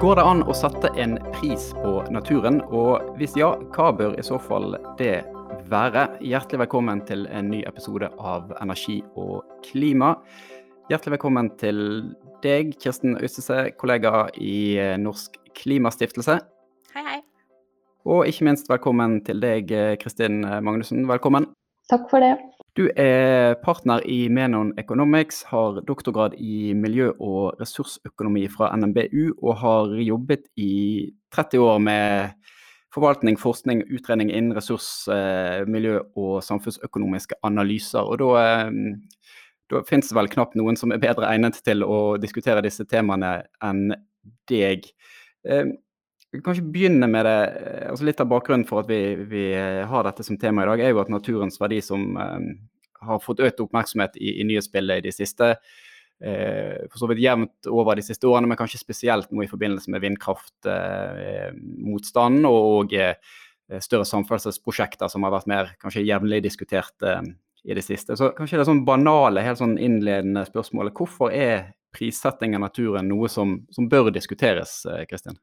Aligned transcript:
Går 0.00 0.16
det 0.16 0.22
an 0.24 0.38
å 0.48 0.54
sette 0.56 0.88
en 0.96 1.18
pris 1.34 1.66
på 1.76 1.90
naturen, 2.08 2.62
og 2.72 3.10
hvis 3.20 3.34
ja, 3.36 3.50
hva 3.74 3.90
bør 3.92 4.14
i 4.16 4.22
så 4.24 4.38
fall 4.40 4.72
det 4.96 5.26
være? 5.68 6.06
Hjertelig 6.24 6.62
velkommen 6.62 7.02
til 7.04 7.26
en 7.28 7.50
ny 7.52 7.60
episode 7.68 8.08
av 8.16 8.48
Energi 8.62 9.02
og 9.20 9.44
klima. 9.66 10.14
Hjertelig 10.88 11.18
velkommen 11.18 11.52
til 11.60 11.82
deg, 12.40 12.72
Kirsten 12.80 13.18
Øystese, 13.20 13.74
kollega 13.76 14.30
i 14.40 14.80
Norsk 15.04 15.36
Klimastiftelse. 15.60 16.38
Hei, 16.96 17.04
hei. 17.04 17.20
Og 18.08 18.24
ikke 18.32 18.48
minst 18.48 18.72
velkommen 18.72 19.20
til 19.28 19.44
deg, 19.44 19.68
Kristin 20.00 20.40
Magnussen. 20.64 21.04
Velkommen. 21.12 21.52
Takk 21.90 22.06
for 22.10 22.22
det. 22.22 22.36
Du 22.78 22.84
er 22.94 23.56
partner 23.64 24.04
i 24.06 24.28
Menon 24.30 24.70
Economics, 24.78 25.42
har 25.50 25.80
doktorgrad 25.88 26.36
i 26.38 26.70
miljø- 26.74 27.16
og 27.18 27.58
ressursøkonomi 27.58 28.44
fra 28.48 28.70
NMBU, 28.76 29.34
og 29.42 29.56
har 29.58 29.96
jobbet 29.98 30.46
i 30.56 31.10
30 31.34 31.58
år 31.58 31.78
med 31.82 32.30
forvaltning, 32.94 33.38
forskning, 33.38 33.82
utredning 33.90 34.30
innen 34.30 34.54
ressurs-, 34.54 35.08
eh, 35.10 35.66
miljø- 35.66 36.06
og 36.16 36.42
samfunnsøkonomiske 36.46 37.34
analyser. 37.42 38.06
Og 38.06 38.18
da, 38.18 38.30
eh, 38.38 38.70
da 39.70 39.82
finnes 39.82 40.08
det 40.08 40.16
vel 40.16 40.28
knapt 40.28 40.54
noen 40.54 40.76
som 40.76 40.92
er 40.92 40.98
bedre 40.98 41.26
egnet 41.26 41.60
til 41.64 41.82
å 41.82 42.18
diskutere 42.20 42.62
disse 42.62 42.84
temaene 42.84 43.42
enn 43.62 43.94
deg. 44.46 44.86
Eh, 46.30 46.32
vi 46.32 46.38
kan 46.38 46.54
kanskje 46.54 46.72
begynne 46.72 47.06
med 47.06 47.26
det, 47.26 47.88
altså 47.90 48.04
Litt 48.04 48.20
av 48.20 48.26
bakgrunnen 48.30 48.68
for 48.68 48.80
at 48.80 48.88
vi, 48.90 49.14
vi, 49.28 49.54
har 49.86 50.04
dette 50.04 50.22
som 50.22 50.38
tema 50.38 50.62
i 50.62 50.66
dag, 50.66 50.80
er 50.80 50.88
jo 50.90 51.00
at 51.02 51.08
naturens 51.10 51.60
verdi 51.60 51.80
som 51.82 52.16
um, 52.16 52.58
har 53.00 53.18
fått 53.24 53.40
økt 53.40 53.60
oppmerksomhet 53.60 54.16
i, 54.16 54.40
i 54.40 54.44
nyhetsbildet 54.46 54.98
i 54.98 55.00
de 55.08 55.12
siste 55.14 55.54
eh, 55.54 56.86
for 56.90 56.98
så 57.00 57.06
vidt 57.10 57.24
jevnt 57.24 57.66
over 57.70 57.94
de 57.96 58.02
siste 58.04 58.26
årene, 58.28 58.46
men 58.50 58.58
kanskje 58.60 58.78
spesielt 58.82 59.30
nå 59.32 59.42
i 59.44 59.50
forbindelse 59.50 59.90
med 59.90 60.00
vindkraftmotstanden 60.04 62.44
eh, 62.44 62.50
og 62.50 62.92
eh, 62.94 63.14
større 63.80 64.04
samferdselsprosjekter 64.08 65.08
som 65.10 65.22
har 65.24 65.32
vært 65.34 65.50
mer 65.50 65.64
kanskje 65.82 66.06
jevnlig 66.06 66.42
diskutert 66.46 67.02
eh, 67.02 67.22
i 67.64 67.74
det 67.76 67.84
siste. 67.84 68.16
Så 68.16 68.24
kanskje 68.36 68.56
det 68.56 68.62
er 68.64 68.72
sånn 68.72 68.86
banale, 68.86 69.44
helt 69.44 69.58
sånn 69.60 69.78
innledende 69.80 70.44
spørsmålet. 70.48 70.94
Hvorfor 70.96 71.28
er 71.34 71.56
prissetting 71.94 72.54
av 72.56 72.60
naturen 72.68 73.08
noe 73.10 73.28
som, 73.28 73.66
som 73.74 73.88
bør 73.90 74.10
diskuteres, 74.14 74.86
Kristin? 75.10 75.36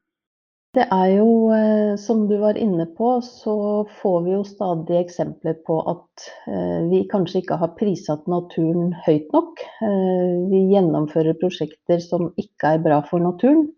Det 0.76 0.84
er 0.92 1.06
jo, 1.16 1.28
eh, 1.56 1.94
som 1.96 2.26
du 2.28 2.34
var 2.42 2.58
inne 2.60 2.84
på, 2.96 3.14
så 3.24 3.86
får 4.02 4.18
vi 4.26 4.34
jo 4.34 4.42
stadig 4.44 4.98
eksempler 4.98 5.56
på 5.64 5.78
at 5.94 6.26
eh, 6.44 6.82
vi 6.90 7.06
kanskje 7.08 7.40
ikke 7.40 7.56
har 7.62 7.72
prissatt 7.78 8.28
naturen 8.28 8.90
høyt 9.06 9.32
nok. 9.32 9.62
Eh, 9.86 10.34
vi 10.50 10.60
gjennomfører 10.74 11.38
prosjekter 11.40 12.04
som 12.04 12.28
ikke 12.36 12.74
er 12.74 12.84
bra 12.84 13.00
for 13.08 13.24
naturen, 13.24 13.70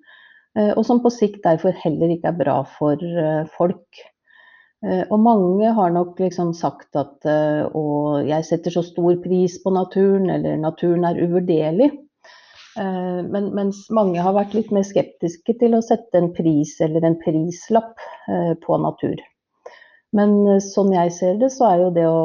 og 0.58 0.80
som 0.82 0.98
på 0.98 1.12
sikt 1.14 1.44
derfor 1.44 1.76
heller 1.78 2.10
ikke 2.10 2.32
er 2.32 2.38
bra 2.40 2.56
for 2.66 2.98
folk. 3.54 4.00
Og 4.82 5.20
mange 5.22 5.68
har 5.76 5.92
nok 5.94 6.18
liksom 6.18 6.50
sagt 6.58 6.98
at 6.98 7.28
å, 7.30 7.84
jeg 8.26 8.48
setter 8.48 8.74
så 8.74 8.82
stor 8.82 9.14
pris 9.22 9.60
på 9.62 9.70
naturen, 9.70 10.26
eller 10.34 10.58
naturen 10.58 11.06
er 11.06 11.22
uvurderlig. 11.22 11.92
Eh, 12.78 13.20
men, 13.26 13.50
mens 13.56 13.86
mange 13.90 14.22
har 14.22 14.36
vært 14.36 14.54
litt 14.54 14.70
mer 14.74 14.86
skeptiske 14.86 15.56
til 15.58 15.74
å 15.74 15.82
sette 15.82 16.20
en 16.20 16.30
pris 16.36 16.76
eller 16.84 17.06
en 17.06 17.18
prislapp 17.22 17.98
eh, 18.30 18.54
på 18.62 18.78
natur. 18.82 19.18
Men 20.16 20.34
eh, 20.46 20.60
sånn 20.62 20.92
jeg 20.94 21.12
ser 21.16 21.40
det, 21.42 21.50
så 21.54 21.66
er 21.70 21.82
jo 21.84 21.90
det 21.94 22.06
å 22.06 22.20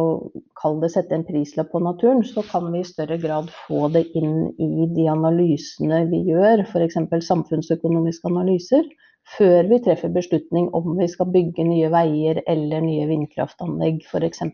kalle 0.61 0.85
det 0.85 0.91
sette 0.93 1.17
en 1.17 1.25
prislapp 1.25 1.71
på 1.73 1.81
naturen, 1.85 2.23
så 2.25 2.45
kan 2.45 2.69
vi 2.73 2.83
i 2.83 2.87
større 2.87 3.17
grad 3.21 3.49
få 3.65 3.89
det 3.93 4.05
inn 4.17 4.51
i 4.61 4.87
de 4.93 5.09
analysene 5.11 6.05
vi 6.13 6.23
gjør, 6.29 6.65
f.eks. 6.65 6.97
samfunnsøkonomiske 7.29 8.29
analyser, 8.29 8.89
før 9.35 9.69
vi 9.71 9.81
treffer 9.81 10.13
beslutning 10.13 10.69
om 10.77 10.93
vi 10.99 11.07
skal 11.09 11.31
bygge 11.33 11.65
nye 11.65 11.89
veier 11.93 12.43
eller 12.45 12.85
nye 12.85 13.07
vindkraftanlegg 13.09 14.03
f.eks. 14.05 14.45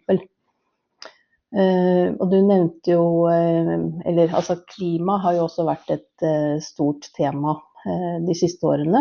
Uh, 1.51 2.15
og 2.15 2.29
du 2.31 2.37
nevnte 2.47 2.93
jo 2.93 3.27
uh, 3.27 3.71
Eller 4.07 4.31
altså 4.31 4.55
klima 4.71 5.17
har 5.19 5.35
jo 5.35 5.49
også 5.49 5.65
vært 5.67 5.89
et 5.91 6.23
uh, 6.23 6.55
stort 6.63 7.09
tema 7.17 7.57
de 7.81 8.35
siste 8.37 8.61
årene. 8.69 8.99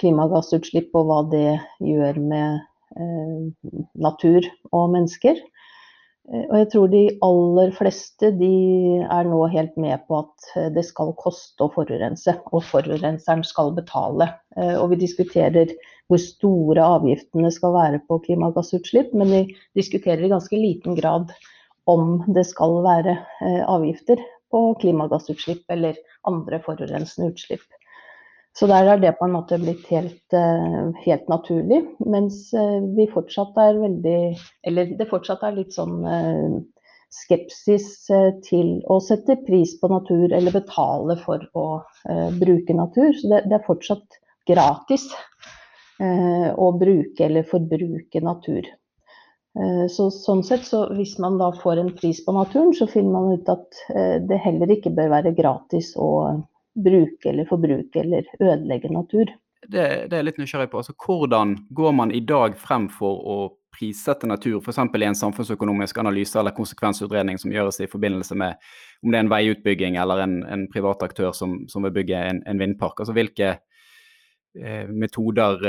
Klimagassutslipp 0.00 0.96
og 0.98 1.04
hva 1.06 1.18
det 1.30 1.60
gjør 1.78 2.16
med 2.18 3.84
natur 4.02 4.48
og 4.74 4.88
mennesker. 4.96 5.38
og 6.34 6.56
jeg 6.58 6.68
tror 6.72 6.90
de 6.90 7.04
aller 7.22 7.70
fleste 7.76 8.32
de 8.40 8.50
er 8.98 9.30
nå 9.30 9.44
helt 9.54 9.78
med 9.78 10.02
på 10.10 10.24
at 10.24 10.74
det 10.74 10.82
skal 10.88 11.14
koste 11.22 11.62
å 11.62 11.70
forurense. 11.70 12.34
Og 12.50 12.66
forurenseren 12.66 13.46
skal 13.46 13.70
betale. 13.78 14.32
og 14.56 14.90
vi 14.90 14.98
diskuterer 15.06 15.70
hvor 16.10 16.18
store 16.18 16.82
avgiftene 16.98 17.54
skal 17.54 17.78
være 17.78 18.02
på 18.10 18.18
klimagassutslipp, 18.26 19.14
men 19.14 19.30
vi 19.30 19.44
diskuterer 19.78 20.26
i 20.26 20.34
ganske 20.34 20.58
liten 20.58 20.98
grad 20.98 21.30
om 21.86 22.20
det 22.34 22.44
skal 22.48 22.80
være 22.84 23.16
eh, 23.16 23.62
avgifter 23.62 24.20
på 24.50 24.62
klimagassutslipp 24.82 25.66
eller 25.70 25.98
andre 26.26 26.60
forurensende 26.64 27.32
utslipp. 27.32 27.64
Så 28.56 28.66
der 28.70 28.88
har 28.88 29.00
det 29.02 29.12
på 29.18 29.26
en 29.26 29.34
måte 29.36 29.58
blitt 29.60 29.84
helt, 29.92 30.24
eh, 30.34 30.88
helt 31.04 31.28
naturlig. 31.30 31.82
Mens 32.06 32.48
eh, 32.56 32.78
vi 32.96 33.08
fortsatt 33.12 33.58
er 33.60 33.82
veldig 33.82 34.20
Eller 34.66 34.96
det 34.98 35.10
fortsatt 35.10 35.44
er 35.46 35.58
litt 35.58 35.76
sånn 35.76 36.00
skepsis 37.16 38.08
til 38.44 38.70
å 38.92 38.96
sette 39.00 39.36
pris 39.46 39.76
på 39.80 39.88
natur 39.88 40.32
eller 40.34 40.52
betale 40.52 41.14
for 41.20 41.44
å 41.56 41.66
bruke 42.40 42.74
natur. 42.76 43.12
Så 43.14 43.30
det, 43.30 43.44
det 43.46 43.60
er 43.60 43.68
fortsatt 43.68 44.18
gratis 44.50 45.06
å 46.02 46.66
bruke 46.76 47.24
eller 47.24 47.46
forbruke 47.48 48.20
natur. 48.20 48.66
Eh, 49.56 49.86
så, 49.88 50.10
sånn 50.12 50.42
sett, 50.44 50.66
så 50.68 50.82
hvis 50.92 51.14
man 51.22 51.38
da 51.40 51.48
får 51.56 51.80
en 51.80 51.94
pris 51.96 52.20
på 52.24 52.34
naturen, 52.36 52.74
så 52.76 52.88
finner 52.90 53.14
man 53.14 53.38
ut 53.38 53.48
at 53.48 53.80
eh, 53.94 54.16
det 54.20 54.42
heller 54.44 54.72
ikke 54.74 54.92
bør 54.96 55.14
være 55.14 55.32
gratis 55.38 55.94
å 55.96 56.10
bruke 56.76 57.30
eller 57.30 57.48
forbruke 57.48 58.02
eller 58.02 58.26
ødelegge 58.36 58.90
natur. 58.92 59.30
Det, 59.66 59.86
det 60.10 60.18
er 60.18 60.26
litt 60.26 60.36
nysgjerrig 60.38 60.68
på. 60.70 60.82
Altså, 60.82 60.92
hvordan 61.00 61.54
går 61.74 61.94
man 61.96 62.12
i 62.12 62.20
dag 62.20 62.58
frem 62.60 62.90
for 62.92 63.22
å 63.24 63.36
prissette 63.76 64.28
natur, 64.28 64.58
f.eks. 64.60 64.78
i 64.78 65.06
en 65.08 65.16
samfunnsøkonomisk 65.16 65.98
analyse 66.00 66.36
eller 66.40 66.54
konsekvensutredning 66.56 67.40
som 67.40 67.52
gjøres 67.52 67.80
i 67.84 67.88
forbindelse 67.90 68.36
med 68.36 68.60
om 69.04 69.12
det 69.12 69.18
er 69.18 69.24
en 69.24 69.32
veiutbygging 69.32 69.98
eller 70.00 70.22
en, 70.24 70.36
en 70.48 70.66
privat 70.72 71.02
aktør 71.04 71.32
som, 71.36 71.58
som 71.68 71.84
vil 71.84 71.94
bygge 71.96 72.20
en, 72.28 72.42
en 72.48 72.60
vindpark? 72.60 73.00
Altså 73.00 73.16
Hvilke 73.16 73.50
eh, 73.56 74.84
metoder, 74.88 75.64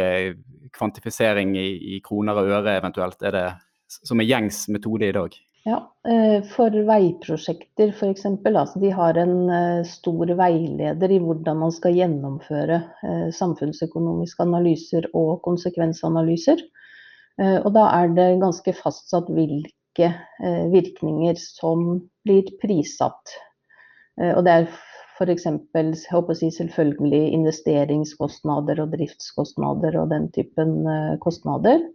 kvantifisering 0.76 1.56
i, 1.60 1.68
i, 1.96 2.02
kroner 2.04 2.40
og 2.40 2.52
øre 2.60 2.78
eventuelt, 2.80 3.24
er 3.24 3.36
det 3.36 3.48
som 3.88 4.20
er 4.22 4.28
gjengs 4.30 4.66
metode 4.74 5.08
i 5.10 5.16
dag? 5.16 5.36
Ja, 5.68 5.78
eh, 6.08 6.44
For 6.48 6.72
veiprosjekter 6.72 7.92
f.eks. 7.92 8.26
Altså 8.30 8.80
de 8.80 8.92
har 8.96 9.18
en 9.20 9.50
eh, 9.52 9.82
stor 9.88 10.30
veileder 10.40 11.12
i 11.12 11.20
hvordan 11.20 11.60
man 11.60 11.74
skal 11.76 11.98
gjennomføre 11.98 12.78
eh, 13.04 13.26
samfunnsøkonomiske 13.36 14.46
analyser 14.46 15.10
og 15.14 15.42
konsekvensanalyser. 15.48 16.64
Og 17.38 17.68
da 17.70 17.84
er 17.94 18.08
det 18.18 18.40
ganske 18.42 18.72
fastsatt 18.74 19.28
hvilke 19.30 20.08
virkninger 20.74 21.36
som 21.38 21.84
blir 22.26 22.48
prissatt. 22.58 23.36
Og 24.18 24.40
det 24.48 24.56
er 24.56 24.66
f.eks. 25.20 25.46
Si 26.40 26.50
selvfølgelig 26.56 27.36
investeringskostnader 27.38 28.82
og 28.82 28.96
driftskostnader 28.96 30.00
og 30.02 30.10
den 30.16 30.26
typen 30.34 30.80
kostnader. 31.22 31.86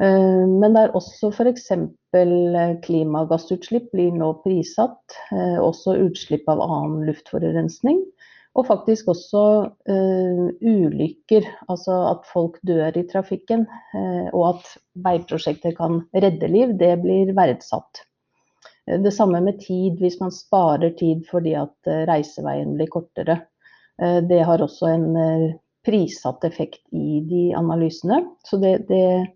Eh, 0.00 0.46
men 0.48 0.72
det 0.72 0.86
er 0.86 0.96
også 0.96 1.32
f.eks. 1.32 1.68
Eh, 2.16 2.72
klimagassutslipp 2.84 3.90
blir 3.92 4.12
nå 4.16 4.32
prissatt. 4.44 5.18
Eh, 5.34 5.58
også 5.60 5.98
utslipp 6.06 6.48
av 6.52 6.62
annen 6.64 7.06
luftforurensning. 7.10 8.02
Og 8.52 8.66
faktisk 8.68 9.06
også 9.08 9.42
uh, 9.88 10.48
ulykker, 10.60 11.46
altså 11.72 11.94
at 12.10 12.26
folk 12.28 12.58
dør 12.68 12.98
i 13.00 13.06
trafikken. 13.08 13.62
Uh, 13.94 14.28
og 14.34 14.42
at 14.50 14.66
veiprosjekter 15.06 15.72
kan 15.78 16.02
redde 16.12 16.50
liv, 16.52 16.74
det 16.76 16.90
blir 17.00 17.32
verdsatt. 17.32 18.02
Uh, 18.84 18.98
det 19.00 19.14
samme 19.16 19.40
med 19.40 19.56
tid, 19.64 19.96
hvis 20.02 20.20
man 20.20 20.34
sparer 20.36 20.92
tid 21.00 21.24
fordi 21.30 21.56
at 21.56 21.92
reiseveien 22.12 22.76
blir 22.76 22.92
kortere. 22.92 23.40
det 24.28 24.40
har 24.44 24.62
også 24.64 24.86
en 24.88 25.08
prissatt 25.86 26.44
effekt 26.44 26.80
i 26.92 27.20
de 27.28 27.42
analysene. 27.56 28.22
Så 28.44 28.56
det, 28.60 28.88
det 28.88 29.32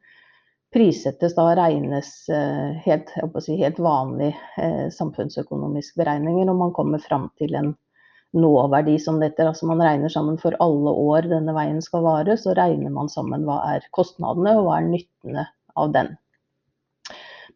prissettes 0.77 1.33
da 1.35 1.47
regnes 1.57 2.29
eh, 2.29 2.77
helt, 2.85 3.13
si, 3.41 3.55
helt 3.57 3.79
vanlig 3.81 4.35
eh, 4.61 4.89
samfunnsøkonomisk 4.93 5.97
beregninger, 5.97 6.51
og 6.53 6.59
man 6.61 6.75
kommer 6.77 7.01
fram 7.01 7.31
til 7.41 7.55
en 7.57 7.71
nåverdi 8.37 8.99
som 9.01 9.17
dette. 9.23 9.47
Altså 9.47 9.69
man 9.71 9.81
regner 9.81 10.13
sammen 10.13 10.37
for 10.43 10.57
alle 10.61 10.93
år 10.93 11.31
denne 11.31 11.55
veien 11.57 11.81
skal 11.85 12.05
vare, 12.05 12.37
så 12.37 12.53
regner 12.59 12.93
man 12.93 13.09
sammen 13.09 13.47
hva 13.49 13.63
er 13.73 13.87
kostnadene 13.97 14.53
og 14.59 14.67
hva 14.67 14.83
er 14.83 14.91
nyttene 14.91 15.47
av 15.81 15.95
den. 15.97 16.13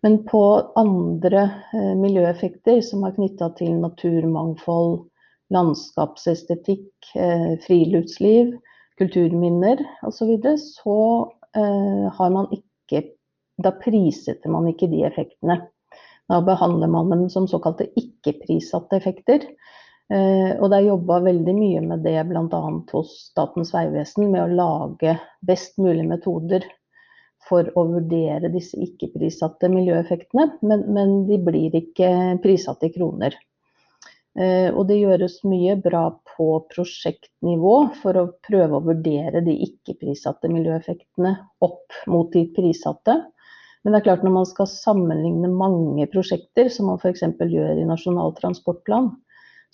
Men 0.00 0.22
på 0.24 0.42
andre 0.80 1.44
eh, 1.76 1.92
miljøeffekter 2.00 2.80
som 2.86 3.04
er 3.04 3.18
knytta 3.18 3.50
til 3.60 3.76
naturmangfold, 3.82 5.02
landskapsestetikk, 5.52 7.12
eh, 7.20 7.52
friluftsliv, 7.66 8.56
kulturminner 9.00 9.84
osv., 10.08 10.16
så, 10.16 10.30
videre, 10.32 10.56
så 10.56 10.98
har 11.50 12.28
man 12.30 12.46
ikke 12.54 12.69
Da 13.60 13.74
prissetter 13.76 14.52
man 14.52 14.68
ikke 14.70 14.88
de 14.90 15.04
effektene. 15.08 15.60
Da 16.30 16.38
behandler 16.46 16.90
man 16.90 17.10
dem 17.10 17.28
som 17.32 17.48
såkalte 17.50 17.88
ikke-prissatte 17.98 19.00
effekter. 19.00 19.46
Uh, 20.10 20.58
og 20.58 20.70
det 20.70 20.78
er 20.80 20.88
jobba 20.88 21.20
veldig 21.22 21.54
mye 21.54 21.80
med 21.86 22.02
det 22.06 22.16
bl.a. 22.26 22.60
hos 22.90 23.12
Statens 23.28 23.70
vegvesen, 23.74 24.30
med 24.32 24.42
å 24.42 24.54
lage 24.58 25.14
best 25.46 25.78
mulig 25.78 26.06
metoder 26.08 26.66
for 27.48 27.70
å 27.78 27.84
vurdere 27.88 28.50
disse 28.52 28.78
ikke-prissatte 28.82 29.70
miljøeffektene, 29.72 30.48
men, 30.66 30.82
men, 30.92 31.14
de 31.30 31.38
blir 31.42 31.74
ikke 31.78 32.10
prissatt 32.42 32.82
i 32.86 32.92
kroner. 32.94 33.36
Eh, 34.38 34.68
og 34.70 34.84
det 34.86 35.00
gjøres 35.00 35.40
mye 35.48 35.74
bra 35.82 36.04
på 36.36 36.46
prosjektnivå 36.70 37.74
for 37.98 38.18
å 38.20 38.28
prøve 38.46 38.78
å 38.78 38.84
vurdere 38.84 39.42
de 39.46 39.56
ikke-prissatte 39.66 40.50
miljøeffektene 40.52 41.34
opp 41.66 41.96
mot 42.10 42.30
de 42.34 42.44
prissatte. 42.54 43.16
Men 43.82 43.94
det 43.94 44.00
er 44.00 44.06
klart 44.10 44.22
når 44.26 44.36
man 44.36 44.46
skal 44.46 44.68
sammenligne 44.70 45.50
mange 45.50 46.06
prosjekter, 46.12 46.70
som 46.70 46.92
man 46.92 47.00
f.eks. 47.00 47.24
gjør 47.40 47.80
i 47.80 47.88
Nasjonal 47.88 48.36
transportplan, 48.38 49.10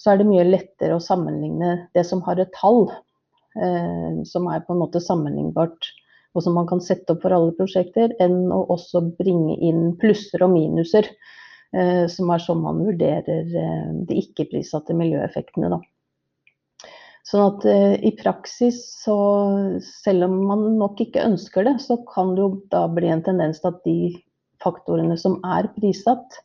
så 0.00 0.12
er 0.12 0.20
det 0.20 0.28
mye 0.28 0.46
lettere 0.46 0.96
å 0.96 1.04
sammenligne 1.04 1.88
det 1.96 2.06
som 2.08 2.22
har 2.24 2.40
et 2.40 2.52
tall, 2.56 2.86
eh, 3.60 4.22
som 4.28 4.48
er 4.52 4.64
på 4.64 4.72
en 4.72 4.84
måte 4.86 5.02
sammenlignbart, 5.04 5.90
og 6.36 6.44
som 6.44 6.56
man 6.56 6.68
kan 6.68 6.80
sette 6.84 7.12
opp 7.12 7.24
for 7.24 7.34
alle 7.34 7.52
prosjekter, 7.56 8.14
enn 8.22 8.46
å 8.52 8.62
også 8.72 9.02
bringe 9.18 9.56
inn 9.64 9.90
plusser 10.00 10.44
og 10.44 10.52
minuser 10.54 11.08
som 12.10 12.30
er 12.32 12.42
sånn 12.42 12.62
man 12.64 12.80
vurderer 12.86 13.50
eh, 13.50 13.90
de 14.08 14.20
ikke-prissatte 14.22 14.96
miljøeffektene. 14.96 15.70
Da. 15.74 15.80
Sånn 17.26 17.44
at 17.44 17.66
eh, 17.68 17.96
i 18.06 18.12
praksis, 18.18 18.80
så 19.02 19.16
selv 19.84 20.28
om 20.28 20.38
man 20.48 20.66
nok 20.80 21.02
ikke 21.04 21.26
ønsker 21.26 21.66
det, 21.68 21.76
så 21.84 21.98
kan 22.08 22.34
det 22.36 22.44
jo 22.44 22.50
da 22.72 22.86
bli 22.92 23.10
en 23.12 23.24
tendens 23.26 23.60
til 23.62 23.74
at 23.74 23.82
de 23.88 23.98
faktorene 24.64 25.18
som 25.20 25.38
er 25.44 25.68
prissatt, 25.76 26.40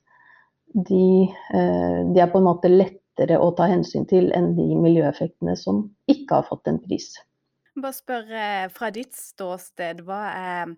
de, 0.72 1.28
de, 1.52 2.20
er 2.24 2.30
på 2.32 2.40
en 2.40 2.46
måte 2.48 2.70
lettere 2.72 3.36
å 3.36 3.50
ta 3.58 3.66
hensyn 3.68 4.06
til 4.08 4.30
enn 4.36 4.54
de 4.56 4.70
miljøeffektene 4.80 5.52
som 5.60 5.84
ikke 6.12 6.38
har 6.38 6.48
fått 6.48 6.70
en 6.72 6.80
pris. 6.80 7.10
Bare 7.76 7.96
spør 7.96 8.30
fra 8.72 8.88
ditt 8.96 9.12
ståsted, 9.16 10.00
hva 10.08 10.22
er 10.32 10.72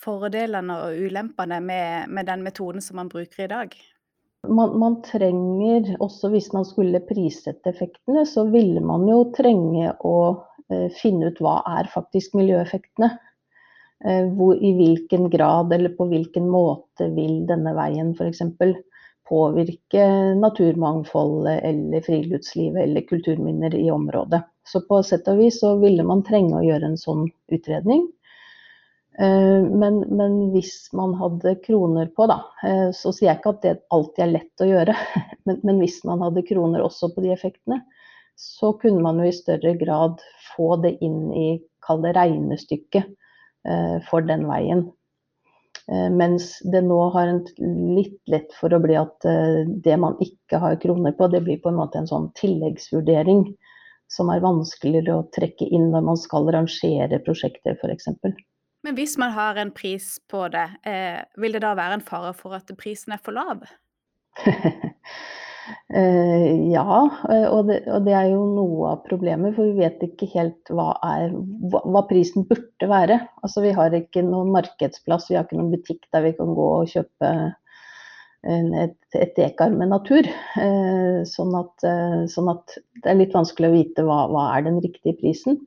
fordelene 0.00 0.78
og 0.86 1.02
ulempene 1.06 1.60
med, 1.60 2.08
med 2.08 2.28
den 2.28 2.44
metoden 2.46 2.84
som 2.84 2.98
man 3.00 3.12
bruker 3.12 3.44
i 3.44 3.52
dag? 3.52 3.76
Man, 4.48 4.78
man, 4.78 4.96
trenger, 5.06 5.94
også 6.02 6.30
hvis 6.32 6.50
man 6.52 6.66
skulle 6.68 7.00
prissette 7.06 7.70
effektene, 7.70 8.24
så 8.28 8.46
ville 8.50 8.82
man 8.84 9.06
jo 9.08 9.22
trenge 9.36 9.92
å 10.04 10.16
eh, 10.70 10.88
finne 10.94 11.30
ut 11.30 11.40
hva 11.44 11.60
er 11.78 11.90
faktisk 11.92 12.36
miljøeffektene. 12.38 13.12
Eh, 14.04 14.26
hvor, 14.36 14.56
I 14.58 14.74
hvilken 14.76 15.30
grad 15.32 15.72
eller 15.72 15.94
på 15.96 16.08
hvilken 16.10 16.48
måte 16.52 17.08
vil 17.16 17.44
denne 17.48 17.72
veien 17.76 18.12
f.eks. 18.12 18.42
påvirke 19.24 20.08
naturmangfoldet 20.36 21.62
eller 21.64 22.04
friluftslivet 22.04 22.82
eller 22.84 23.06
kulturminner 23.08 23.74
i 23.78 23.86
området. 23.90 24.42
Så 24.68 24.82
på 24.88 25.00
sett 25.04 25.28
og 25.32 25.40
vis 25.40 25.60
så 25.62 25.76
ville 25.80 26.04
man 26.04 26.24
trenge 26.26 26.58
å 26.58 26.66
gjøre 26.66 26.92
en 26.92 27.00
sånn 27.00 27.26
utredning. 27.52 28.04
Eh, 29.18 29.62
men, 29.62 30.00
men, 30.00 30.50
hvis 30.50 30.88
man 30.92 31.14
hadde 31.14 31.54
kroner 31.62 32.06
på, 32.16 32.26
da, 32.26 32.40
eh, 32.66 32.88
så 32.96 33.12
sier 33.14 33.30
jeg 33.30 33.40
ikke 33.40 33.52
at 33.54 33.62
det 33.62 33.74
alltid 33.94 34.24
er 34.24 34.32
lett 34.32 34.64
å 34.64 34.68
gjøre, 34.68 34.96
men, 35.46 35.60
men, 35.62 35.78
hvis 35.82 36.00
man 36.08 36.24
hadde 36.24 36.46
kroner 36.48 36.82
også 36.82 37.12
på 37.14 37.22
de 37.22 37.30
effektene, 37.34 37.84
så 38.34 38.72
kunne 38.80 39.04
man 39.04 39.20
jo 39.22 39.28
i 39.30 39.36
større 39.36 39.76
grad 39.78 40.18
få 40.56 40.74
det 40.82 40.96
inn 41.06 41.30
i, 41.38 41.48
kall 41.86 42.02
det 42.02 42.16
regnestykket 42.16 43.06
eh, 43.06 43.96
for 44.10 44.26
den 44.26 44.48
veien. 44.50 44.88
Mens 45.84 46.62
det 46.72 46.80
nå 46.86 46.96
har 47.12 47.28
en 47.28 47.42
litt 47.92 48.30
lett 48.32 48.54
for 48.56 48.72
å 48.72 48.78
bli 48.80 48.94
at 48.96 49.26
det 49.84 49.96
man 50.00 50.14
ikke 50.24 50.56
har 50.62 50.78
kroner 50.80 51.12
på, 51.12 51.26
det 51.28 51.42
blir 51.44 51.58
på 51.60 51.68
en 51.68 51.76
måte 51.76 52.00
en 52.00 52.08
sånn 52.08 52.30
tilleggsvurdering 52.40 53.42
som 54.08 54.30
er 54.32 54.40
vanskeligere 54.40 55.18
å 55.18 55.26
trekke 55.36 55.68
inn 55.68 55.90
når 55.92 56.06
man 56.08 56.20
skal 56.22 56.48
rangere 56.56 57.20
prosjekter 57.26 57.76
f.eks. 57.76 58.08
Men 58.84 58.98
hvis 58.98 59.16
man 59.20 59.32
har 59.32 59.56
en 59.56 59.72
pris 59.72 60.18
på 60.28 60.44
det, 60.52 60.66
eh, 60.84 61.22
vil 61.40 61.56
det 61.56 61.62
da 61.64 61.72
være 61.78 61.98
en 61.98 62.04
fare 62.04 62.34
for 62.36 62.52
at 62.56 62.68
prisen 62.76 63.14
er 63.16 63.22
for 63.24 63.32
lav? 63.32 63.64
eh, 65.96 66.50
ja, 66.68 66.98
eh, 67.30 67.46
og 67.48 67.70
det, 67.70 67.80
og 67.88 68.04
det, 68.04 68.12
er 68.18 68.28
jo 68.34 68.44
noe 68.52 68.92
av 68.92 69.00
problemet. 69.08 69.56
For 69.56 69.70
vi 69.70 69.80
vet 69.86 70.04
ikke 70.04 70.28
helt 70.34 70.68
hva, 70.68 70.90
er, 71.14 71.32
hva, 71.72 71.80
hva, 71.80 72.04
prisen 72.10 72.44
burde 72.50 72.90
være. 72.92 73.22
Altså 73.40 73.64
Vi 73.64 73.72
har 73.72 73.96
ikke 73.96 74.26
noen 74.26 74.52
markedsplass, 74.52 75.30
vi 75.32 75.40
har 75.40 75.48
ikke 75.48 75.62
noen 75.62 75.72
butikk 75.72 76.04
der 76.12 76.28
vi 76.28 76.36
kan 76.36 76.52
gå 76.52 76.70
og 76.82 76.92
kjøpe 76.92 77.34
et, 78.44 79.36
dekar 79.38 79.72
med 79.72 79.94
natur. 79.94 80.28
Eh, 80.60 81.22
sånn, 81.24 81.56
at, 81.56 81.88
sånn, 82.28 82.52
at, 82.52 82.76
det 83.00 83.14
er 83.14 83.22
litt 83.22 83.32
vanskelig 83.32 83.72
å 83.72 83.78
vite 83.78 84.04
hva, 84.04 84.26
hva 84.28 84.50
er 84.58 84.68
den 84.68 84.82
riktige 84.84 85.16
prisen. 85.24 85.64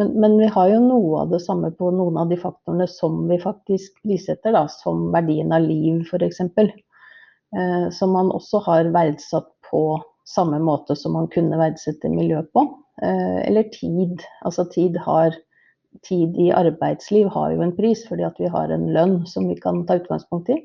Men, 0.00 0.12
men, 0.20 0.38
vi 0.40 0.48
har 0.48 0.70
jo 0.72 0.78
noe 0.80 1.24
av 1.24 1.32
det 1.34 1.42
samme 1.44 1.68
på 1.76 1.90
noen 1.92 2.16
av 2.20 2.30
de 2.30 2.38
faktorene 2.40 2.86
som 2.88 3.26
vi 3.28 3.36
faktisk 3.40 3.98
prissetter, 4.06 4.54
da, 4.56 4.64
som 4.72 5.10
verdien 5.12 5.52
av 5.52 5.66
liv 5.66 6.00
f.eks. 6.06 6.40
Eh, 6.40 7.88
som 7.92 8.14
man 8.16 8.32
også 8.32 8.62
har 8.64 8.88
verdsatt 8.94 9.50
på 9.68 10.00
samme 10.28 10.58
måte 10.64 10.96
som 10.96 11.12
man 11.18 11.28
kunne 11.32 11.58
verdsette 11.60 12.08
miljø 12.08 12.40
på. 12.56 12.64
Eh, 13.02 13.38
eller 13.48 13.68
tid. 13.74 14.24
Altså 14.48 14.64
tid, 14.72 14.96
har, 15.04 15.36
tid 16.08 16.38
i 16.40 16.48
arbeidsliv 16.56 17.28
har 17.34 17.52
jo 17.52 17.66
en 17.66 17.76
pris, 17.76 18.06
fordi 18.08 18.24
at 18.28 18.40
vi 18.40 18.48
har 18.52 18.72
en 18.72 18.88
lønn 18.96 19.20
som 19.28 19.48
vi 19.50 19.58
kan 19.60 19.84
ta 19.88 20.00
utgangspunkt 20.00 20.48
i. 20.54 20.62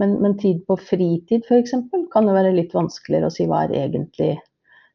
Men, 0.00 0.16
men 0.24 0.38
tid 0.40 0.64
på 0.66 0.78
fritid 0.80 1.44
f.eks. 1.44 1.76
kan 2.12 2.28
jo 2.28 2.36
være 2.36 2.54
litt 2.56 2.72
vanskeligere 2.72 3.28
å 3.28 3.34
si 3.34 3.44
hva 3.48 3.66
er 3.66 3.76
egentlig 3.84 4.38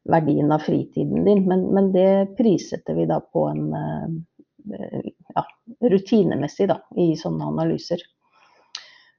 verdien 0.08 0.52
av 0.52 0.58
fritiden 0.58 1.24
din. 1.24 1.44
Men, 1.48 1.66
men 1.74 1.92
det 1.92 2.36
prissetter 2.38 2.94
vi 2.94 3.06
da 3.06 3.20
på 3.20 3.46
en 3.48 3.74
eh, 3.74 5.10
ja, 5.34 5.44
rutinemessig 5.90 6.68
da, 6.70 6.80
i 6.96 7.12
sånne 7.16 7.50
analyser. 7.52 8.02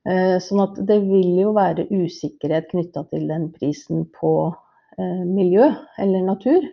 Eh, 0.09 0.38
sånn 0.41 0.63
at 0.63 0.80
det 0.89 1.00
vil 1.05 1.36
jo 1.43 1.53
være 1.58 1.89
usikkerhet 1.91 2.72
knytta 2.72 3.05
til 3.12 3.27
den 3.29 3.50
prisen 3.53 4.08
på 4.17 4.34
eh, 4.98 5.24
miljø 5.27 5.69
eller 6.01 6.25
natur. 6.25 6.65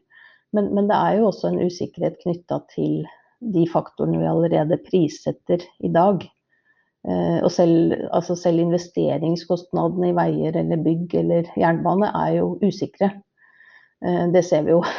Men, 0.57 0.73
men, 0.73 0.89
det 0.89 0.97
er 0.97 1.19
jo 1.19 1.29
også 1.33 1.51
en 1.51 1.61
usikkerhet 1.67 2.17
knytta 2.23 2.63
til 2.73 3.05
de 3.45 3.67
faktorene 3.69 4.23
vi 4.23 4.31
allerede 4.31 4.81
prissetter 4.87 5.61
i 5.85 5.91
dag. 5.93 6.23
Og 7.07 7.51
selv, 7.55 7.93
altså 8.17 8.35
selv, 8.35 8.59
investeringskostnadene 8.65 10.09
i 10.09 10.15
veier 10.17 10.57
eller 10.59 10.81
bygg 10.83 11.13
eller 11.21 11.51
jernbane 11.61 12.09
er 12.25 12.33
jo 12.41 12.49
usikre. 12.65 13.13
Eh, 14.05 14.29
det 14.33 14.43
ser 14.43 14.67
vi 14.67 14.75
jo. 14.77 14.83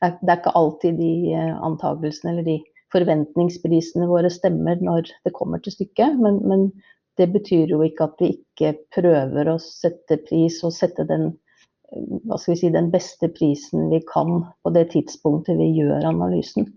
Det 0.00 0.28
er 0.28 0.38
ikke 0.38 0.56
alltid 0.56 0.96
de 1.00 1.36
antakelsene 1.60 2.32
eller 2.32 2.46
de 2.46 2.56
forventningsprisene 2.92 4.08
våre 4.08 4.30
stemmer 4.32 4.80
når 4.80 5.10
det 5.26 5.32
kommer 5.36 5.60
til 5.62 5.74
stykket. 5.76 6.18
Men, 6.20 6.40
men, 6.48 6.70
det 7.18 7.26
betyr 7.34 7.68
jo 7.68 7.82
ikke 7.84 8.06
at 8.06 8.22
vi 8.22 8.30
ikke 8.32 8.70
prøver 8.94 9.50
å 9.50 9.58
sette 9.60 10.16
pris 10.24 10.60
og 10.64 10.72
sette 10.72 11.04
den, 11.04 11.26
vi 11.92 12.54
si, 12.56 12.70
den 12.72 12.88
beste 12.92 13.28
prisen 13.34 13.90
vi 13.90 13.98
kan 14.08 14.46
på 14.64 14.72
det 14.72 14.86
tidspunktet 14.94 15.58
vi 15.58 15.66
gjør 15.82 16.06
analysen. 16.08 16.70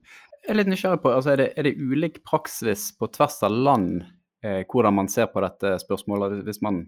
Jeg 0.43 0.51
er 0.51 0.59
litt 0.59 0.71
nysgjerrig 0.73 0.99
på, 1.05 1.13
altså 1.15 1.35
er, 1.35 1.45
det, 1.45 1.47
er 1.55 1.69
det 1.69 1.77
ulik 1.79 2.19
praksis 2.27 2.89
på 2.99 3.07
tvers 3.13 3.37
av 3.45 3.55
land 3.55 4.01
eh, 4.43 4.65
hvordan 4.67 4.97
man 4.99 5.07
ser 5.07 5.29
på 5.31 5.45
dette 5.45 5.77
spørsmålet, 5.85 6.41
hvis 6.43 6.59
man, 6.65 6.81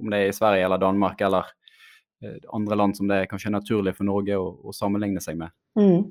om 0.00 0.08
det 0.08 0.22
er 0.22 0.32
i 0.32 0.38
Sverige 0.38 0.70
eller 0.70 0.80
Danmark 0.80 1.20
eller 1.26 1.52
Eh, 1.52 1.61
andre 2.52 2.78
land 2.78 2.96
som 2.96 3.08
det 3.10 3.20
er 3.20 3.30
kanskje 3.30 3.52
naturlig 3.54 3.94
for 3.96 4.08
Norge 4.08 4.38
å, 4.38 4.50
å 4.62 4.74
sammenligne 4.76 5.22
seg 5.22 5.38
med? 5.40 5.52
Mm. 5.78 6.10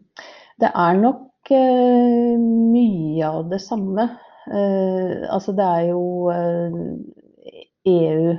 Det 0.61 0.69
er 0.69 0.99
nok 0.99 1.51
uh, 1.53 2.35
mye 2.41 3.29
av 3.29 3.47
det 3.51 3.61
samme. 3.63 4.07
Uh, 4.51 5.27
altså 5.29 5.55
det 5.57 5.67
er 5.67 5.87
jo 5.91 6.03
uh, 6.33 6.81
EU, 7.91 8.35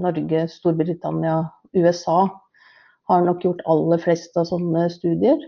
Norge, 0.00 0.44
Storbritannia, 0.50 1.44
USA 1.78 2.24
har 3.10 3.24
nok 3.26 3.44
gjort 3.44 3.62
aller 3.70 4.00
flest 4.02 4.38
av 4.38 4.48
sånne 4.48 4.88
studier. 4.90 5.38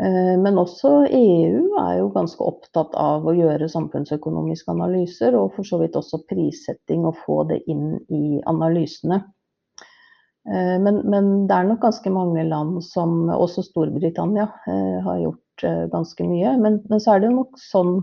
Men 0.00 0.60
også 0.60 0.92
EU 1.08 1.64
er 1.82 1.94
jo 1.98 2.06
ganske 2.14 2.44
opptatt 2.46 2.94
av 2.96 3.26
å 3.26 3.34
gjøre 3.34 3.68
samfunnsøkonomiske 3.68 4.70
analyser, 4.72 5.36
og 5.36 5.56
for 5.56 5.68
så 5.68 5.80
vidt 5.82 5.98
også 5.98 6.22
prissetting 6.30 7.04
og 7.08 7.18
få 7.26 7.42
det 7.50 7.58
inn 7.68 7.98
i 8.08 8.38
analysene. 8.48 9.18
Eh, 10.48 10.78
men, 10.80 11.02
men, 11.10 11.30
det 11.48 11.56
er 11.56 11.68
nok 11.68 11.82
ganske 11.84 12.12
mange 12.12 12.44
land 12.48 12.80
som, 12.84 13.28
også 13.32 13.64
Storbritannia, 13.66 14.48
eh, 14.70 14.96
har 15.04 15.20
gjort 15.24 15.66
eh, 15.66 15.84
ganske 15.92 16.26
mye. 16.26 16.54
Men, 16.62 16.80
men, 16.88 17.02
så 17.02 17.16
er 17.16 17.26
det 17.26 17.34
nok 17.34 17.60
sånn 17.60 18.00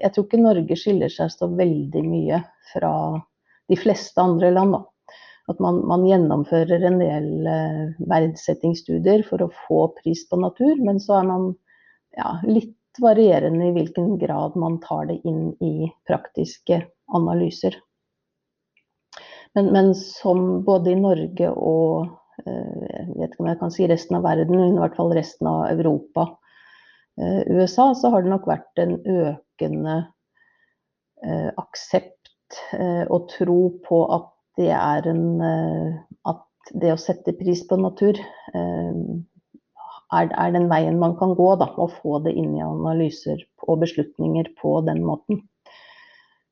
Jeg 0.00 0.14
tror 0.14 0.26
ikke 0.26 0.40
Norge 0.40 0.78
skiller 0.78 1.10
seg 1.12 1.30
så 1.34 1.48
veldig 1.50 2.02
mye 2.06 2.40
fra 2.72 2.94
de 3.70 3.78
fleste 3.78 4.22
andre 4.22 4.52
land. 4.54 4.76
Da. 4.76 5.16
At 5.50 5.58
man, 5.62 5.80
man, 5.90 6.06
gjennomfører 6.06 6.86
en 6.86 7.00
del 7.02 7.26
verdsettingsstudier 8.10 9.24
for 9.26 9.42
å 9.42 9.50
få 9.66 9.80
pris 9.98 10.22
på 10.30 10.38
natur, 10.38 10.76
men 10.78 11.00
så 11.02 11.18
er 11.18 11.26
man 11.28 11.48
ja, 12.14 12.36
litt 12.46 12.78
varierende 13.02 13.68
i 13.68 13.74
hvilken 13.74 14.14
grad 14.22 14.54
man 14.60 14.78
tar 14.84 15.10
det 15.10 15.18
inn 15.28 15.50
i 15.58 15.90
praktiske 16.08 16.84
analyser. 17.10 17.74
Men, 19.54 19.72
men 19.72 19.94
som 19.94 20.64
både 20.64 20.92
i 20.92 21.00
Norge 21.00 21.50
og 21.52 22.08
eh, 22.46 22.84
jeg 22.88 23.08
vet 23.18 23.34
ikke 23.34 23.44
om 23.44 23.50
jeg 23.50 23.60
kan 23.60 23.74
si 23.74 23.88
resten 23.90 24.18
av 24.18 24.24
verden, 24.24 24.56
men 24.56 24.78
i 24.78 24.80
hvert 24.80 24.96
fall 24.96 25.12
resten 25.16 25.48
av 25.50 25.66
Europa, 25.74 26.26
eh, 27.20 27.42
USA, 27.52 27.90
så 27.98 28.12
har 28.14 28.24
det 28.24 28.32
nok 28.32 28.48
vært 28.48 28.82
en 28.82 28.96
økende 29.02 29.98
eh, 31.24 31.50
aksept 31.60 32.18
og 33.08 33.30
tro 33.32 33.60
på 33.86 33.98
at 34.12 34.26
det 34.60 34.68
er 34.76 35.06
en 35.08 35.40
At 36.28 36.72
det 36.76 36.90
å 36.92 36.98
sette 37.00 37.32
pris 37.38 37.62
på 37.64 37.78
natur 37.80 38.18
er, 38.52 40.50
den 40.52 40.68
veien 40.68 40.98
man 41.00 41.14
kan 41.16 41.32
gå, 41.38 41.46
da, 41.56 41.70
å 41.80 41.86
få 41.88 42.18
det 42.26 42.34
inn 42.36 42.52
i 42.58 42.60
analyser 42.60 43.40
og 43.64 43.80
beslutninger 43.86 44.50
på 44.60 44.74
den 44.84 45.00
måten. 45.08 45.40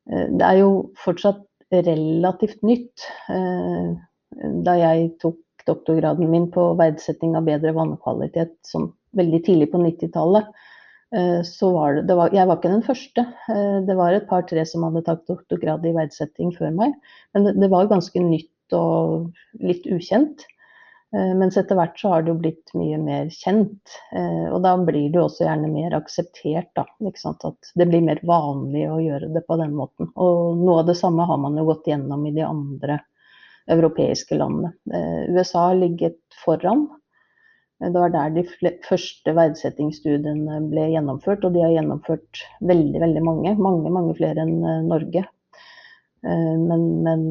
Det 0.09 0.41
er 0.41 0.63
jo 0.63 0.89
fortsatt 1.03 1.45
relativt 1.71 2.61
nytt. 2.65 3.07
Eh, 3.31 3.93
da 4.65 4.75
jeg 4.79 5.13
tok 5.21 5.39
doktorgraden 5.67 6.29
min 6.31 6.49
på 6.51 6.71
verdsetting 6.79 7.35
av 7.37 7.47
bedre 7.47 7.73
vannkvalitet 7.77 8.53
sånn 8.67 8.89
veldig 9.17 9.41
tidlig 9.45 9.67
på 9.73 9.81
90-tallet, 9.83 10.47
eh, 11.15 11.41
så 11.47 11.71
var 11.75 11.97
det, 11.97 12.05
det 12.09 12.17
var, 12.19 12.31
Jeg 12.35 12.47
var 12.47 12.59
ikke 12.59 12.73
den 12.73 12.85
første. 12.85 13.25
Det 13.87 13.97
var 13.99 14.15
et 14.15 14.29
par-tre 14.29 14.65
som 14.67 14.87
hadde 14.87 15.03
tatt 15.07 15.27
doktorgrad 15.29 15.85
i 15.85 15.95
verdsetting 15.97 16.55
før 16.55 16.73
meg. 16.77 16.95
Men 17.35 17.47
det, 17.47 17.57
det 17.59 17.71
var 17.73 17.91
ganske 17.91 18.23
nytt 18.23 18.77
og 18.77 19.31
litt 19.59 19.87
ukjent. 19.91 20.47
Eh, 21.15 21.31
mens 21.35 21.57
etter 21.59 21.75
hvert 21.75 21.97
så 21.99 22.13
har 22.13 22.23
det 22.23 22.31
jo 22.31 22.39
blitt 22.39 22.71
mye 22.77 22.97
mer 23.01 23.31
kjent. 23.35 23.97
Eh, 24.15 24.47
og 24.47 24.61
da 24.63 24.77
blir 24.79 25.09
det 25.11 25.19
jo 25.19 25.25
også 25.25 25.43
gjerne 25.43 25.71
mer 25.73 25.95
akseptert, 25.97 26.69
da. 26.77 26.85
At 27.03 27.71
det 27.75 27.87
blir 27.89 28.05
mer 28.05 28.21
vanlig 28.27 28.85
å 28.87 29.01
gjøre 29.03 29.31
det 29.35 29.43
på 29.47 29.57
den 29.59 29.75
måten. 29.75 30.11
Og 30.15 30.61
noe 30.61 30.79
av 30.81 30.87
det 30.87 30.95
samme 30.99 31.27
har 31.27 31.41
man 31.43 31.57
jo 31.59 31.67
gått 31.67 31.89
gjennom 31.91 32.23
i 32.27 32.35
de 32.35 32.45
andre 32.47 33.01
europeiske 33.71 34.39
landene. 34.39 34.71
Eh, 34.93 35.35
USA 35.35 35.67
har 35.71 35.81
ligget 35.81 36.21
foran. 36.45 36.87
Det 37.81 37.97
var 37.97 38.11
der 38.13 38.31
de 38.35 38.45
første 38.85 39.33
verdsettingsstudiene 39.33 40.59
ble 40.69 40.83
gjennomført, 40.93 41.43
og 41.43 41.55
de 41.55 41.63
har 41.65 41.73
gjennomført 41.73 42.43
veldig, 42.69 42.99
veldig 43.01 43.23
mange. 43.25 43.55
Mange, 43.57 43.91
mange 43.91 44.13
flere 44.19 44.45
enn 44.45 44.59
Norge. 44.85 45.23
Men, 46.21 46.83
men 47.01 47.23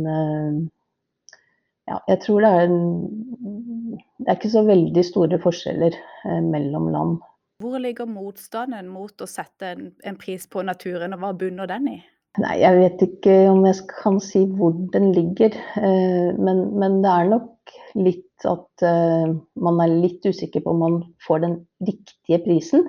ja, 1.90 1.98
jeg 2.06 2.22
tror 2.22 2.44
det 2.44 2.52
er, 2.54 2.70
en, 2.70 3.98
det 4.20 4.28
er 4.28 4.38
ikke 4.38 4.52
så 4.52 4.62
veldig 4.68 5.04
store 5.06 5.40
forskjeller 5.42 5.96
eh, 5.96 6.40
mellom 6.44 6.88
land. 6.94 7.18
Hvor 7.60 7.82
ligger 7.82 8.08
motstanden 8.08 8.88
mot 8.88 9.20
å 9.20 9.28
sette 9.28 9.74
en, 9.74 9.90
en, 10.06 10.16
pris 10.20 10.46
på 10.48 10.62
naturen, 10.64 11.16
og 11.16 11.24
hva 11.24 11.34
bunner 11.36 11.68
den 11.70 11.90
i? 11.96 11.98
Nei, 12.38 12.60
Jeg 12.62 12.78
vet 12.78 13.02
ikke 13.08 13.34
om 13.50 13.64
jeg 13.66 13.82
kan 13.90 14.20
si 14.22 14.44
hvor 14.54 14.76
den 14.94 15.10
ligger, 15.16 15.56
eh, 15.82 16.30
men, 16.38 16.68
men 16.78 17.00
det 17.02 17.10
er 17.10 17.32
nok 17.34 17.74
litt 17.98 18.46
at 18.48 18.86
eh, 18.86 19.34
man 19.58 19.82
er 19.82 19.98
litt 20.06 20.24
usikker 20.24 20.62
på 20.62 20.72
om 20.72 20.84
man 20.86 20.98
får 21.26 21.44
den 21.44 21.60
riktige 21.88 22.42
prisen. 22.46 22.86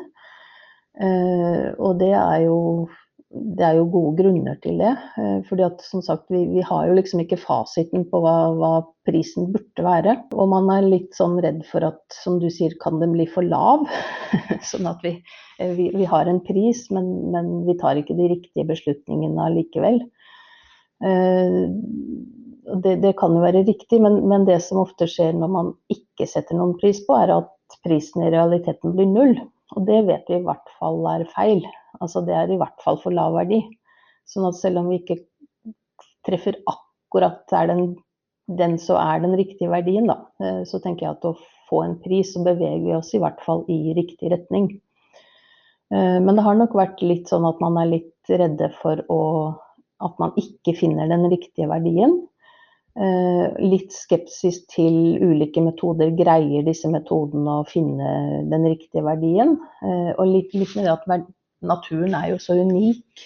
Og 1.01 1.93
det 2.01 2.09
er 2.13 2.41
jo 2.43 2.55
det 3.31 3.63
er 3.63 3.77
jo 3.77 3.85
gode 3.91 4.17
grunner 4.19 4.57
til 4.63 4.81
det. 4.81 4.91
Eh, 5.19 5.37
fordi 5.47 5.63
at 5.63 5.83
som 5.85 6.03
sagt, 6.03 6.25
vi, 6.33 6.43
vi 6.51 6.63
har 6.67 6.87
jo 6.87 6.97
liksom 6.97 7.21
ikke 7.23 7.39
fasiten 7.39 8.03
på 8.11 8.19
hva, 8.23 8.35
hva, 8.57 8.71
prisen 9.07 9.47
burde 9.53 9.85
være. 9.85 10.17
Og 10.35 10.49
man 10.51 10.67
er 10.73 10.89
litt 10.89 11.15
sånn 11.17 11.39
redd 11.41 11.63
for 11.69 11.85
at, 11.87 12.01
som 12.13 12.41
du 12.41 12.49
sier, 12.53 12.75
kan 12.83 12.99
den 13.01 13.15
bli 13.15 13.25
for 13.31 13.47
lav? 13.47 13.87
sånn 14.71 14.89
at 14.91 15.01
vi, 15.05 15.15
eh, 15.59 15.71
vi, 15.77 15.89
vi, 15.95 16.07
har 16.11 16.27
en 16.27 16.41
pris, 16.43 16.83
men, 16.93 17.07
men, 17.33 17.53
vi 17.69 17.77
tar 17.79 17.99
ikke 18.01 18.17
de 18.19 18.29
riktige 18.35 18.67
beslutningene 18.67 19.47
allikevel. 19.47 20.03
Eh, 21.07 21.57
det, 22.83 22.97
det, 23.01 23.15
kan 23.19 23.33
jo 23.35 23.45
være 23.45 23.63
riktig, 23.67 24.01
men, 24.03 24.21
men 24.29 24.45
det 24.49 24.59
som 24.67 24.83
ofte 24.83 25.07
skjer 25.09 25.33
når 25.39 25.55
man 25.55 25.73
ikke 25.93 26.27
setter 26.29 26.59
noen 26.59 26.75
pris 26.83 26.99
på, 27.07 27.15
er 27.17 27.33
at 27.39 27.79
prisen 27.87 28.27
i 28.27 28.33
realiteten 28.33 28.97
blir 28.97 29.07
null. 29.07 29.37
Og 29.71 29.87
det 29.87 30.03
vet 30.09 30.27
vi 30.27 30.35
i 30.35 30.43
hvert 30.43 30.75
fall 30.77 30.99
er 31.07 31.23
feil. 31.31 31.63
Altså 31.99 32.23
det 32.25 32.37
er 32.37 32.51
i 32.51 32.59
hvert 32.61 32.79
fall 32.83 32.99
for 33.01 33.13
lav 33.15 33.35
verdi. 33.35 33.61
Sånn 34.29 34.47
at 34.47 34.59
selv 34.59 34.81
om 34.81 34.91
vi 34.91 35.01
ikke 35.01 35.19
treffer 36.27 36.57
akkurat 36.69 37.55
er 37.57 37.71
den, 37.71 37.83
den 38.47 38.77
så 38.81 38.99
er 39.01 39.23
den 39.23 39.35
riktige 39.39 39.71
verdien, 39.71 40.07
da, 40.09 40.21
eh, 40.43 40.61
så 40.67 40.81
tenker 40.83 41.07
jeg 41.07 41.17
at 41.17 41.27
å 41.31 41.35
få 41.69 41.83
en 41.85 41.97
pris, 42.03 42.33
så 42.33 42.43
beveger 42.45 42.83
vi 42.85 42.95
oss 42.97 43.13
i 43.15 43.21
hvert 43.21 43.41
fall 43.45 43.65
i 43.71 43.95
riktig 43.97 44.31
retning. 44.33 44.69
Eh, 45.91 46.17
men 46.23 46.35
det 46.37 46.45
har 46.45 46.59
nok 46.59 46.75
vært 46.77 47.03
litt 47.03 47.31
sånn 47.31 47.47
at 47.49 47.61
man 47.63 47.79
er 47.81 47.93
litt 47.95 48.31
redde 48.31 48.71
for 48.81 49.01
å, 49.11 49.21
at 50.03 50.19
man 50.21 50.35
ikke 50.39 50.77
finner 50.77 51.09
den 51.11 51.27
riktige 51.31 51.69
verdien. 51.71 52.21
Eh, 52.91 53.45
litt 53.63 53.93
skepsis 53.95 54.65
til 54.71 55.15
ulike 55.23 55.63
metoder. 55.63 56.11
Greier 56.15 56.65
disse 56.67 56.91
metodene 56.91 57.61
å 57.61 57.67
finne 57.67 58.41
den 58.51 58.67
riktige 58.67 59.03
verdien? 59.05 59.55
Og 60.17 60.25
litt, 60.27 60.51
litt 60.51 60.75
med 60.75 60.87
det 60.87 60.95
at 60.97 61.07
naturen 61.65 62.15
er 62.17 62.33
jo 62.33 62.41
så 62.41 62.57
unik. 62.59 63.25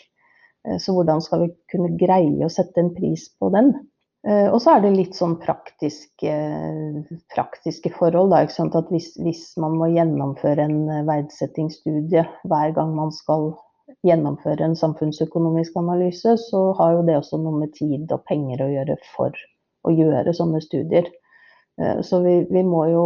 Eh, 0.68 0.78
så 0.82 0.96
hvordan 0.96 1.24
skal 1.24 1.46
vi 1.46 1.52
kunne 1.72 1.96
greie 2.00 2.46
å 2.46 2.52
sette 2.52 2.82
en 2.82 2.94
pris 2.96 3.28
på 3.40 3.52
den? 3.56 3.76
Og 4.26 4.56
så 4.58 4.72
er 4.72 4.80
det 4.82 4.90
litt 4.96 5.14
sånn 5.14 5.36
praktiske, 5.38 6.32
praktiske 7.30 7.92
forhold. 7.94 8.32
Da, 8.34 8.40
at 8.42 8.88
hvis, 8.90 9.12
hvis, 9.22 9.44
man 9.62 9.76
må 9.78 9.92
gjennomføre 9.94 10.66
en 10.66 10.80
verdsettingsstudie 11.06 12.24
hver 12.50 12.74
gang 12.74 12.96
man 12.98 13.14
skal 13.14 13.52
gjennomføre 14.06 14.66
en 14.66 14.76
samfunnsøkonomisk 14.80 15.78
analyse, 15.78 16.36
så 16.42 16.62
har 16.80 16.96
jo 16.96 17.04
det 17.06 17.20
også 17.20 17.38
noe 17.42 17.62
med 17.62 17.74
tid 17.78 18.10
og 18.14 18.26
penger 18.30 18.66
å 18.66 18.72
gjøre 18.72 18.98
for 19.12 19.38
å 19.86 19.94
gjøre 19.94 20.34
sånne 20.34 20.62
studier. 20.64 21.10
Eh, 21.82 22.02
så 22.06 22.22
vi, 22.26 22.40
vi, 22.50 22.64
må 22.66 22.86
jo 22.92 23.06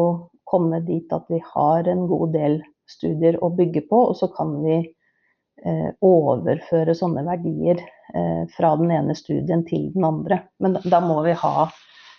komme 0.50 0.82
dit 0.86 1.12
at 1.16 1.28
vi 1.30 1.42
har 1.54 1.90
en 1.90 2.06
god 2.10 2.34
del 2.36 2.62
studier 2.90 3.38
å 3.44 3.52
bygge 3.54 3.86
på, 3.90 4.02
og 4.12 4.18
så 4.18 4.32
kan 4.34 4.56
vi 4.64 4.78
eh, 4.80 4.90
overføre 6.06 6.96
sånne 6.96 7.26
verdier 7.28 7.82
eh, 8.14 8.44
fra 8.56 8.76
den 8.80 8.92
ene 8.96 9.16
studien 9.18 9.66
til 9.68 9.90
den 9.96 10.08
andre. 10.08 10.44
Men 10.60 10.78
da 10.84 11.02
må 11.04 11.22
vi 11.26 11.36
ha 11.38 11.70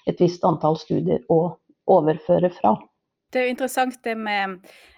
et 0.08 0.20
visst 0.20 0.44
antall 0.46 0.78
studier 0.80 1.24
å 1.32 1.42
overføre 1.90 2.52
fra. 2.54 2.76
Det 3.30 3.38
er 3.38 3.44
jo 3.46 3.50
interessant 3.52 3.98
det 4.02 4.16
med 4.18 4.56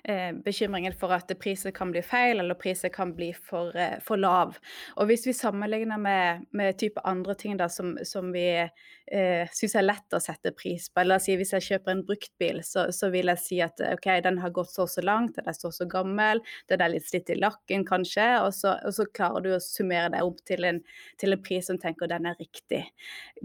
eh, 0.08 0.30
bekymringen 0.44 0.94
for 0.96 1.12
at 1.12 1.28
priser 1.40 1.72
kan 1.76 1.90
bli 1.92 2.00
feil, 2.04 2.40
eller 2.40 2.56
priser 2.56 2.88
kan 2.92 3.10
bli 3.12 3.28
for, 3.36 3.76
eh, 3.76 3.98
for 4.00 4.16
lav. 4.16 4.54
Og 4.96 5.10
hvis 5.10 5.26
vi 5.28 5.34
sammenligner 5.36 6.00
med, 6.00 6.46
med 6.56 6.78
type 6.80 7.02
andre 7.04 7.36
ting 7.36 7.58
da, 7.60 7.68
som, 7.68 7.92
som 8.08 8.30
vi 8.32 8.46
eh, 8.56 9.52
syns 9.52 9.76
er 9.76 9.84
lett 9.84 10.16
å 10.16 10.22
sette 10.22 10.54
pris 10.56 10.88
på, 10.88 11.02
eller 11.02 11.20
si 11.20 11.36
hvis 11.36 11.52
jeg 11.58 11.66
kjøper 11.66 11.92
en 11.92 12.04
bruktbil, 12.08 12.62
så, 12.64 12.86
så 12.96 13.12
vil 13.12 13.28
jeg 13.34 13.42
si 13.42 13.60
at 13.64 13.84
ok, 13.90 14.08
den 14.24 14.40
har 14.40 14.56
gått 14.56 14.72
så 14.72 14.86
og 14.86 14.94
så 14.94 15.04
langt, 15.04 15.36
den 15.36 15.52
er 15.52 15.58
så 15.58 15.68
og 15.68 15.76
så 15.76 15.88
gammel, 15.92 16.40
den 16.72 16.82
er 16.82 16.94
litt 16.94 17.06
slitt 17.10 17.30
i 17.30 17.36
lakken 17.36 17.84
kanskje, 17.88 18.30
og 18.46 18.56
så, 18.56 18.78
og 18.80 18.96
så 18.96 19.06
klarer 19.12 19.44
du 19.44 19.52
å 19.58 19.60
summere 19.62 20.08
deg 20.16 20.24
opp 20.24 20.40
til 20.48 20.64
en, 20.70 20.80
til 21.20 21.36
en 21.36 21.44
pris 21.44 21.68
som 21.68 21.78
tenker 21.80 22.08
den 22.08 22.32
er 22.32 22.40
riktig. 22.40 22.86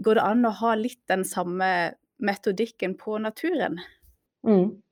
Går 0.00 0.16
det 0.16 0.26
an 0.32 0.48
å 0.48 0.56
ha 0.64 0.74
litt 0.80 1.04
den 1.12 1.28
samme 1.28 1.70
metodikken 2.18 2.96
på 2.98 3.20
naturen? 3.22 3.78
Mm. 4.46 4.82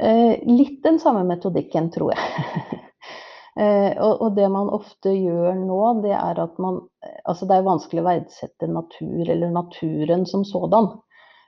Eh, 0.00 0.38
litt 0.46 0.82
den 0.82 0.98
samme 0.98 1.24
metodikken, 1.24 1.90
tror 1.90 2.14
jeg. 2.14 2.78
eh, 3.60 3.92
og, 3.98 4.30
det 4.36 4.48
man 4.48 4.70
ofte 4.72 5.12
gjør 5.12 5.58
nå, 5.58 5.80
det 6.06 6.14
er 6.16 6.40
at 6.46 6.58
man 6.62 6.82
Altså 7.24 7.46
det 7.48 7.56
er 7.56 7.64
vanskelig 7.64 8.02
å 8.02 8.06
verdsette 8.06 8.66
natur 8.68 9.28
eller 9.28 9.52
naturen 9.52 10.26
som 10.28 10.42
sådan. 10.44 10.90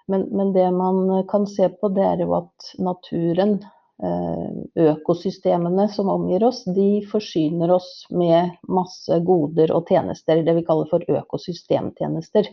Men, 0.08 0.26
men 0.32 0.52
det 0.52 0.70
man 0.74 1.24
kan 1.28 1.46
se 1.46 1.68
på, 1.68 1.90
det 1.92 2.04
er 2.06 2.22
jo 2.24 2.32
at 2.36 2.72
naturen, 2.82 3.58
eh, 4.02 4.48
økosystemene 4.88 5.86
som 5.92 6.10
omgir 6.12 6.44
oss, 6.44 6.62
de 6.64 7.04
forsyner 7.10 7.72
oss 7.76 7.90
med 8.10 8.56
masse 8.68 9.20
goder 9.26 9.72
og 9.76 9.92
tjenester. 9.92 10.42
Det 10.42 10.56
vi 10.58 10.64
kaller 10.66 10.90
for 10.90 11.04
økosystemtjenester. 11.20 12.48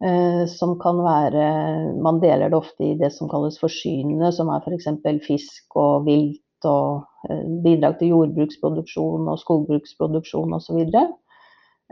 Eh, 0.00 0.46
som 0.48 0.78
kan 0.80 0.96
være 1.04 1.48
Man 2.00 2.22
deler 2.22 2.48
det 2.48 2.56
ofte 2.56 2.86
i 2.86 2.94
det 2.96 3.10
som 3.12 3.28
kalles 3.28 3.58
forsynende, 3.60 4.30
som 4.32 4.48
er 4.48 4.64
f.eks. 4.64 4.88
fisk 5.26 5.76
og 5.76 6.06
vilt 6.06 6.68
og 6.68 7.02
eh, 7.28 7.42
bidrag 7.64 7.98
til 7.98 8.14
jordbruksproduksjon 8.14 9.28
og 9.28 9.42
skogbruksproduksjon 9.42 10.56
osv. 10.56 10.80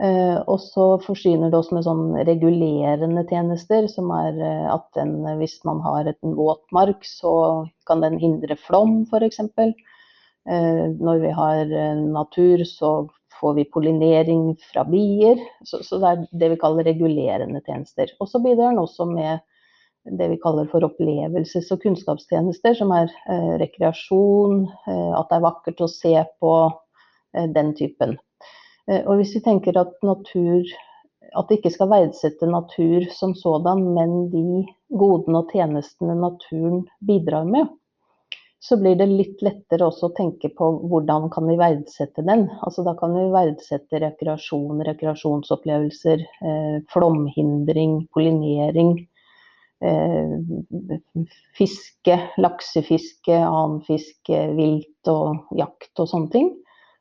Eh, 0.01 0.37
og 0.41 0.57
så 0.63 0.87
forsyner 1.05 1.51
det 1.51 1.59
oss 1.59 1.69
med 1.75 1.85
sånn 1.85 2.17
regulerende 2.25 3.27
tjenester, 3.29 3.85
som 3.93 4.09
er 4.17 4.41
at 4.73 4.89
den, 4.97 5.19
hvis 5.37 5.59
man 5.69 5.83
har 5.85 6.09
en 6.09 6.35
våtmark, 6.39 7.05
så 7.05 7.35
kan 7.85 8.01
den 8.01 8.17
hindre 8.17 8.57
flom, 8.57 9.03
f.eks. 9.05 9.43
Når 10.49 11.19
vi 11.21 11.29
har 11.35 11.69
natur, 12.09 12.63
så 12.65 12.93
får 13.39 13.53
vi 13.57 13.67
pollinering 13.73 14.51
fra 14.71 14.83
bier. 14.87 15.39
Så, 15.63 15.81
så, 15.85 15.99
det 16.01 16.09
er 16.09 16.25
det 16.43 16.51
vi 16.53 16.59
kaller 16.61 16.87
regulerende 16.87 17.61
tjenester. 17.65 18.11
Og 18.19 18.29
så 18.31 18.41
bidrar 18.43 18.73
den 18.73 18.83
også 18.83 19.07
med 19.09 19.39
det 20.19 20.29
vi 20.31 20.39
kaller 20.41 20.67
for 20.71 20.85
opplevelses- 20.87 21.71
og 21.75 21.81
kunnskapstjenester, 21.83 22.75
som 22.77 22.93
er 22.95 23.09
eh, 23.29 23.55
rekreasjon, 23.61 24.63
eh, 24.87 25.11
at 25.19 25.31
det 25.31 25.39
er 25.39 25.47
vakkert 25.47 25.83
å 25.83 25.91
se 25.91 26.15
på, 26.41 26.53
eh, 27.35 27.49
den 27.55 27.73
typen. 27.77 28.17
Eh, 28.89 29.03
og 29.03 29.19
hvis 29.19 29.35
vi 29.37 29.43
tenker 29.45 29.79
at 29.79 29.97
natur 30.05 30.63
at 31.37 31.49
det 31.49 31.59
ikke 31.59 31.73
skal 31.73 31.91
verdsette 31.91 32.47
natur 32.49 33.05
som 33.13 33.35
sådan, 33.37 33.83
men 33.93 34.13
de 34.31 34.63
godene 34.97 35.43
og 35.43 35.51
tjenestene 35.53 36.15
naturen 36.17 36.87
bidrar 37.05 37.45
med, 37.45 37.69
så 38.59 38.77
blir 38.77 38.95
det 38.99 39.07
litt 39.07 39.41
lettere 39.45 39.87
også 39.87 40.09
å 40.09 40.15
tenke 40.17 40.49
på 40.51 40.67
hvordan 40.91 41.29
kan 41.31 41.47
vi 41.47 41.55
verdsette 41.59 42.25
den. 42.27 42.45
Altså 42.65 42.83
da 42.83 42.93
kan 42.99 43.13
vi 43.15 43.29
verdsette 43.31 44.01
rekreasjon, 44.03 44.81
rekreasjonsopplevelser, 44.87 46.25
eh, 46.43 46.79
flomhindring, 46.91 48.01
pollinering, 48.11 48.97
eh, 49.81 50.33
fiske, 51.55 52.17
laksefiske, 52.37 53.37
annen 53.37 53.79
fiske, 53.87 54.41
vilt 54.59 55.07
og 55.07 55.55
jakt 55.55 56.03
og 56.03 56.11
sånne 56.11 56.31
ting. 56.35 56.51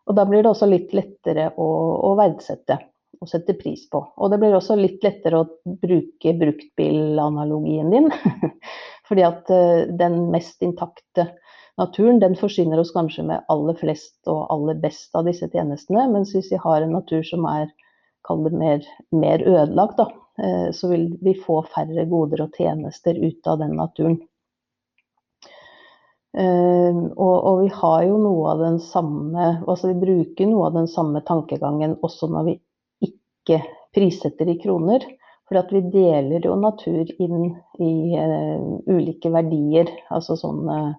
Og 0.07 0.15
da 0.15 0.25
blir 0.29 0.47
det 0.47 0.53
også 0.53 0.71
litt 0.71 0.95
lettere 0.95 1.51
å, 1.59 1.69
å 2.07 2.15
verdsette 2.17 2.79
og 3.19 3.29
sette 3.29 3.57
pris 3.59 3.83
på. 3.91 4.01
Og 4.17 4.31
det 4.31 4.39
blir 4.39 4.55
også 4.55 4.77
litt 4.79 5.03
lettere 5.03 5.43
å 5.43 5.49
bruke 5.83 6.33
bruktbilanalogien 6.39 7.91
din. 7.91 8.09
Fordi 9.09 9.25
at 9.27 9.51
uh, 9.51 9.89
den 9.99 10.21
mest 10.33 10.63
intakte 10.63 11.27
naturen, 11.79 12.19
den 12.19 12.37
forsyner 12.37 12.81
oss 12.83 12.93
kanskje 12.95 13.25
med 13.29 13.45
aller 13.53 13.77
flest 13.79 14.31
og 14.31 14.47
aller 14.53 14.79
best 14.83 15.15
av 15.19 15.29
disse 15.29 15.49
tjenestene. 15.53 16.09
Mens 16.13 16.35
hvis 16.35 16.51
vi 16.53 16.61
har 16.63 16.83
en 16.83 16.97
natur 16.99 17.23
som 17.27 17.47
er 17.49 17.71
mer, 18.29 18.83
mer, 19.11 19.45
ødelagt, 19.47 20.01
da, 20.01 20.09
uh, 20.43 20.71
så 20.75 20.91
vil 20.91 21.13
vi 21.25 21.37
få 21.39 21.63
færre 21.73 22.05
goder 22.11 22.45
og 22.45 22.59
tjenester 22.59 23.17
ut 23.17 23.47
av 23.47 23.63
den 23.63 23.77
naturen. 23.79 24.19
Uh, 26.39 27.09
og, 27.17 27.37
og, 27.37 27.55
vi 27.63 27.71
har 27.73 28.03
jo 28.05 28.19
noe 28.21 28.51
av 28.53 28.61
den 28.61 28.75
samme 28.85 29.47
altså 29.65 29.89
Vi 29.89 29.95
bruker 29.97 30.47
noe 30.47 30.67
av 30.69 30.75
den 30.77 30.87
samme 30.93 31.23
tankegangen 31.25 31.95
også 32.05 32.29
når 32.31 32.45
vi 32.51 32.53
ikke 33.09 33.63
prissetter 33.97 34.51
i 34.53 34.59
kroner. 34.61 35.07
For 35.49 35.73
vi 35.73 35.81
deler 35.89 36.45
jo 36.45 36.59
natur 36.61 37.09
inn 37.17 37.55
i 37.81 37.93
uh, 38.21 38.61
ulike 38.93 39.33
verdier. 39.33 39.89
Altså 40.13 40.37
sånn 40.37 40.69
uh, 40.69 40.93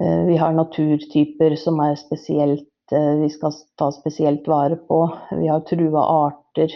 Vi 0.00 0.36
har 0.40 0.54
naturtyper 0.56 1.52
som 1.60 1.80
spesielt 1.98 2.92
uh, 2.92 3.16
vi 3.20 3.26
skal 3.28 3.52
ta 3.76 3.90
spesielt 3.92 4.48
vare 4.48 4.78
på. 4.88 5.00
Vi 5.36 5.48
har 5.48 5.60
trua 5.68 6.06
arter. 6.26 6.72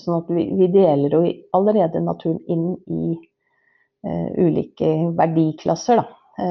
sånn 0.00 0.14
at 0.16 0.30
vi, 0.32 0.66
deler 0.72 1.12
jo 1.12 1.20
allerede 1.52 2.00
naturen 2.00 2.38
inn 2.48 2.78
i 2.88 3.18
ulike 4.40 4.88
verdiklasser. 5.18 6.00
Da. 6.00 6.46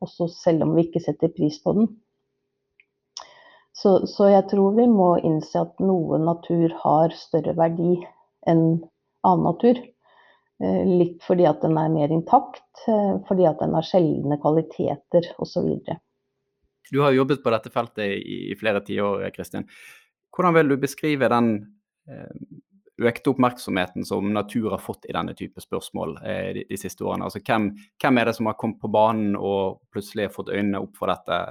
også 0.00 0.30
selv 0.32 0.64
om 0.64 0.72
vi 0.74 0.86
ikke 0.86 1.02
setter 1.04 1.28
pris 1.36 1.58
på 1.60 1.74
den. 1.76 1.90
Så, 3.76 4.06
så, 4.06 4.30
jeg 4.32 4.46
tror 4.48 4.76
vi 4.78 4.86
må 4.88 5.10
innse 5.20 5.60
at 5.60 5.82
noe 5.84 6.16
natur 6.22 6.72
har 6.80 7.12
større 7.12 7.52
verdi 7.58 7.98
enn 8.48 8.62
annen 9.26 9.44
natur. 9.44 9.82
Eh, 10.62 10.86
litt 10.88 11.24
fordi 11.24 11.44
at 11.44 11.60
den 11.60 11.76
er 11.76 11.92
mer 11.92 12.12
intakt, 12.12 12.64
eh, 12.88 13.16
fordi 13.28 13.44
at 13.48 13.60
den 13.60 13.74
har 13.76 13.84
sjeldne 13.84 14.38
kvaliteter 14.40 15.28
osv. 15.42 15.74
Du 16.90 17.00
har 17.02 17.12
jobbet 17.12 17.42
på 17.44 17.52
dette 17.52 17.72
feltet 17.74 18.22
i 18.24 18.54
flere 18.56 18.80
tiår, 18.80 19.28
Kristin. 19.34 19.66
Hvordan 20.32 20.56
vil 20.56 20.72
du 20.72 20.76
beskrive 20.80 21.28
den 21.28 21.50
eh, 22.08 22.32
økte 23.04 23.34
oppmerksomheten 23.34 24.06
som 24.08 24.32
natur 24.32 24.70
har 24.72 24.80
fått 24.80 25.04
i 25.04 25.12
denne 25.12 25.34
type 25.36 25.60
spørsmål 25.60 26.16
de, 26.24 26.64
de 26.64 26.78
siste 26.80 27.04
årene? 27.04 27.28
Altså, 27.28 27.42
hvem, 27.44 27.74
hvem, 28.00 28.16
er 28.16 28.30
det 28.30 28.36
som 28.38 28.48
har 28.48 28.56
kommet 28.56 28.80
på 28.80 28.88
banen 28.88 29.36
og 29.36 29.82
plutselig 29.92 30.30
har 30.30 30.32
fått 30.38 30.54
øynene 30.54 30.80
opp 30.80 30.96
for 30.96 31.12
dette? 31.12 31.42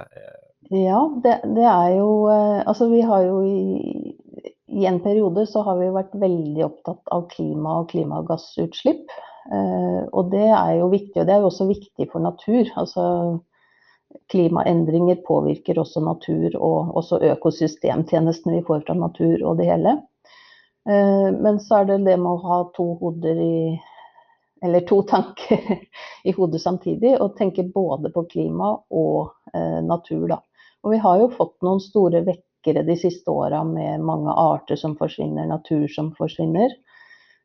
Ja, 0.74 1.04
det, 1.22 1.36
det, 1.54 1.62
er 1.62 1.92
jo 1.94 2.26
Altså 2.26 2.88
vi 2.90 3.04
har 3.06 3.22
jo 3.22 3.36
i, 3.46 4.16
i, 4.68 4.86
en 4.86 5.00
periode 5.00 5.46
så 5.46 5.62
har 5.66 5.78
vi 5.78 5.92
vært 5.94 6.14
veldig 6.18 6.64
opptatt 6.66 7.12
av 7.14 7.26
klima 7.30 7.80
og 7.82 7.90
klimagassutslipp. 7.92 9.12
Eh, 9.52 10.02
og 10.10 10.32
det 10.32 10.48
er 10.50 10.72
jo 10.80 10.88
viktig, 10.90 11.20
og 11.20 11.28
det 11.28 11.34
er 11.34 11.44
jo 11.44 11.50
også 11.50 11.68
viktig 11.70 12.08
for 12.12 12.24
natur. 12.24 12.66
Altså 12.74 13.04
klimaendringer 14.32 15.20
påvirker 15.26 15.78
også 15.78 16.02
natur 16.02 16.54
og 16.56 16.96
også 16.98 17.20
økosystemtjenestene 17.32 18.58
vi 18.58 18.66
får 18.66 18.86
fra 18.86 18.96
natur 18.98 19.42
og 19.42 19.60
det 19.60 19.68
hele. 19.70 19.98
Eh, 20.88 21.28
men 21.34 21.60
så 21.62 21.82
er 21.82 21.90
det 21.90 22.00
det 22.06 22.16
med 22.18 22.32
å 22.32 22.42
ha 22.46 22.62
to 22.76 22.92
hoder 23.02 23.42
i 23.42 23.58
eller 24.64 24.80
to 24.88 25.02
tanker 25.02 25.60
i 26.24 26.32
hodet 26.32 26.62
samtidig, 26.62 27.12
og 27.20 27.36
tenke 27.38 27.66
både 27.74 28.10
på 28.10 28.24
klima 28.30 28.72
og 28.90 29.32
eh, 29.54 29.82
natur. 29.84 30.26
Da. 30.32 30.40
Og 30.82 30.94
vi 30.94 31.00
har 31.02 31.20
jo 31.20 31.32
fått 31.34 31.56
noen 31.66 31.82
store 31.82 32.22
vekkere 32.66 32.84
de 32.86 32.96
siste 32.96 33.30
åra 33.30 33.64
med 33.64 34.00
mange 34.00 34.30
arter 34.30 34.76
som 34.76 34.96
forsvinner, 34.96 35.46
natur 35.46 35.88
som 35.88 36.12
forsvinner. 36.16 36.70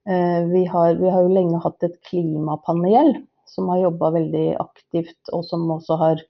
Eh, 0.10 0.45
vi 0.49 0.65
har, 0.65 0.95
vi 0.95 1.10
har 1.10 1.21
jo 1.21 1.34
lenge 1.34 1.62
hatt 1.62 1.84
et 1.84 2.01
klimapanel 2.10 3.21
som 3.45 3.69
har 3.69 3.84
jobba 3.84 4.12
veldig 4.12 4.55
aktivt, 4.60 5.29
og 5.34 5.45
som 5.45 5.69
også 5.69 5.97
har 5.97 6.21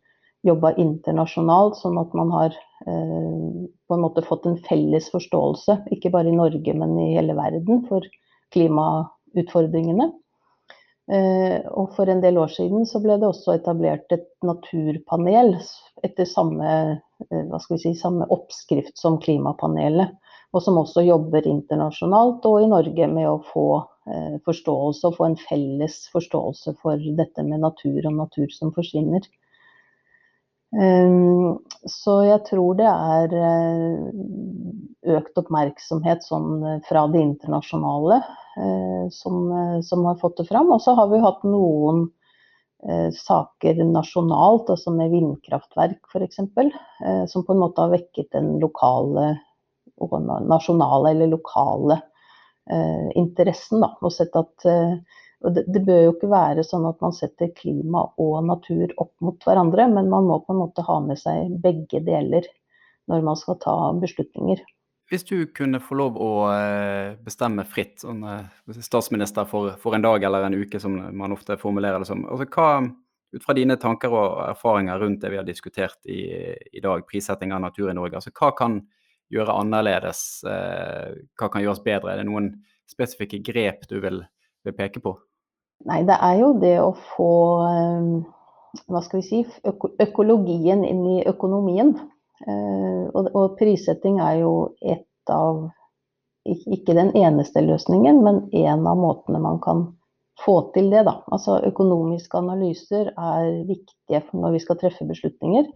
jobba 0.43 0.73
internasjonalt, 0.73 1.77
sånn 1.77 1.99
at 2.01 2.13
man 2.13 2.31
har 2.31 2.51
eh, 2.87 3.67
på 3.87 3.95
en 3.95 4.01
måte 4.01 4.23
fått 4.25 4.45
en 4.45 4.57
felles 4.65 5.09
forståelse, 5.11 5.85
ikke 5.91 6.11
bare 6.11 6.29
i 6.29 6.35
Norge, 6.35 6.73
men 6.73 6.97
i 6.99 7.13
hele 7.15 7.35
verden, 7.37 7.85
for 7.87 8.01
klimautfordringene. 8.51 10.09
Eh, 11.11 11.59
og 11.75 11.91
for 11.97 12.07
en 12.07 12.21
del 12.23 12.37
år 12.39 12.53
siden 12.53 12.85
så 12.87 13.01
ble 13.03 13.17
det 13.19 13.27
også 13.27 13.57
etablert 13.57 14.13
et 14.15 14.29
naturpanel 14.47 15.57
etter 16.05 16.27
samme, 16.29 17.01
eh, 17.27 17.55
si, 17.81 17.91
samme, 17.99 18.27
oppskrift 18.31 18.95
som 18.99 19.19
klimapanelet. 19.19 20.15
Og 20.51 20.63
som 20.63 20.79
også 20.79 21.03
jobber 21.03 21.47
internasjonalt 21.47 22.45
og 22.47 22.63
i 22.63 22.69
Norge 22.71 23.07
med 23.11 23.27
å 23.27 23.41
få 23.51 23.67
eh, 24.07 24.39
forståelse 24.47 25.11
og 25.11 25.19
få 25.19 25.27
en 25.29 25.37
felles 25.39 25.99
forståelse 26.15 26.75
for 26.81 27.03
dette 27.19 27.43
med 27.47 27.63
natur 27.63 28.07
og 28.07 28.17
natur 28.23 28.51
som 28.55 28.73
forsvinner. 28.75 29.27
Så 31.89 32.19
jeg 32.27 32.43
tror 32.45 32.75
det 32.77 32.89
er 32.89 33.31
økt 35.17 35.39
oppmerksomhet 35.41 36.21
sånn 36.27 36.81
fra 36.85 37.07
det 37.09 37.23
internasjonale 37.23 38.19
Eh, 38.57 39.09
som, 39.09 39.51
eh, 39.51 39.81
som, 39.81 40.05
har 40.05 40.15
fått 40.15 40.37
det 40.37 40.45
fram. 40.45 40.71
Og 40.71 40.81
så 40.81 40.95
har 40.95 41.07
vi 41.11 41.21
hatt 41.23 41.43
noen 41.47 42.03
eh, 42.83 43.09
saker 43.15 43.83
nasjonalt, 43.87 44.69
altså 44.73 44.91
med 44.95 45.13
vindkraftverk 45.13 46.11
f.eks., 46.11 46.39
eh, 46.39 47.23
som 47.31 47.45
på 47.47 47.55
en 47.55 47.63
måte 47.63 47.85
har 47.85 47.93
vekket 47.95 48.31
den 48.35 48.57
lokale, 48.59 49.37
nasjonale 50.01 51.13
eller 51.13 51.31
lokale 51.31 52.01
eh, 52.67 53.07
interessen. 53.15 53.85
Da, 53.85 53.93
og 54.01 54.15
sett 54.15 54.35
at 54.35 54.67
eh, 54.67 54.97
og 55.41 55.55
det, 55.55 55.63
det, 55.73 55.81
bør 55.87 56.03
jo 56.03 56.11
ikke 56.13 56.29
være 56.29 56.65
sånn 56.65 56.85
at 56.85 56.99
man 57.01 57.15
setter 57.17 57.49
klima 57.57 58.03
og 58.21 58.35
natur 58.45 58.91
opp 59.01 59.13
mot 59.25 59.41
hverandre, 59.45 59.87
men 59.89 60.09
man 60.11 60.27
må 60.29 60.37
på 60.45 60.53
en 60.53 60.61
måte 60.61 60.85
ha 60.85 60.99
med 61.01 61.17
seg 61.17 61.55
begge 61.63 62.03
deler 62.05 62.45
når 63.09 63.25
man 63.25 63.39
skal 63.39 63.57
ta 63.61 63.75
beslutninger. 63.97 64.61
Hvis 65.11 65.25
du 65.27 65.35
kunne 65.51 65.81
få 65.83 65.97
lov 65.99 66.15
å 66.21 66.31
eh, 66.53 67.17
bestemme 67.19 67.65
fritt, 67.67 67.97
sånn 68.03 68.21
eh, 68.23 68.77
statsminister 68.79 69.49
for, 69.49 69.73
for, 69.81 69.97
en 69.97 70.05
dag 70.05 70.23
eller 70.23 70.45
en 70.47 70.55
uke, 70.61 70.79
som 70.79 70.93
man 70.95 71.35
ofte 71.35 71.57
formulerer 71.59 71.99
det 71.99 72.07
som. 72.07 72.21
Altså, 72.31 72.47
hva, 72.53 72.85
ut 73.35 73.43
fra 73.43 73.55
dine 73.57 73.75
tanker 73.81 74.13
og 74.13 74.37
erfaringer 74.45 75.01
rundt 75.01 75.25
det 75.25 75.33
vi 75.33 75.41
har 75.41 75.47
diskutert 75.47 75.99
i, 76.05 76.21
i 76.71 76.83
dag, 76.83 77.03
prissetting 77.09 77.51
av 77.51 77.65
natur 77.65 77.89
i 77.91 77.97
Norge, 77.97 78.21
altså, 78.21 78.31
hva 78.37 78.53
kan 78.55 78.77
gjøre 79.33 79.57
annerledes? 79.65 80.21
Eh, 80.47 81.17
hva 81.35 81.51
kan 81.51 81.65
gjøres 81.65 81.83
bedre? 81.83 82.13
Er 82.13 82.21
det 82.21 82.29
noen 82.29 82.53
spesifikke 82.87 83.41
grep 83.51 83.89
du 83.91 83.97
vil, 84.05 84.21
vil 84.63 84.77
peke 84.77 85.03
på? 85.03 85.17
Nei, 85.89 86.03
det 86.05 86.17
er 86.21 86.37
jo 86.41 86.53
det 86.61 86.77
å 86.81 86.91
få 87.15 87.33
hva 88.87 89.01
skal 89.03 89.21
vi 89.21 89.27
si, 89.27 89.39
økologien 89.99 90.83
inn 90.87 91.03
i 91.17 91.21
økonomien. 91.27 91.93
Eh, 92.47 93.03
og, 93.11 93.29
og 93.35 93.55
prissetting 93.59 94.19
er 94.23 94.41
jo 94.41 94.53
et 94.81 95.31
av 95.31 95.67
ikke 96.49 96.95
den 96.97 97.11
eneste 97.17 97.61
løsningen, 97.61 98.21
men 98.25 98.45
en 98.57 98.87
av 98.89 98.97
måtene 98.97 99.41
man 99.43 99.59
kan 99.61 99.83
få 100.41 100.57
til 100.75 100.89
det. 100.93 101.03
Da. 101.05 101.19
Altså, 101.33 101.59
økonomiske 101.67 102.39
analyser 102.39 103.11
er 103.11 103.49
viktige 103.69 104.23
når 104.33 104.55
vi 104.55 104.63
skal 104.63 104.79
treffe 104.81 105.05
beslutninger. 105.09 105.69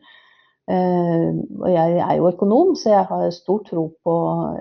Uh, 0.65 1.37
og 1.61 1.67
jeg 1.69 1.99
er 2.01 2.15
jo 2.17 2.29
økonom, 2.31 2.71
så 2.73 2.95
jeg 2.95 3.05
har 3.11 3.27
stor 3.35 3.59
tro 3.67 3.83
på 4.01 4.15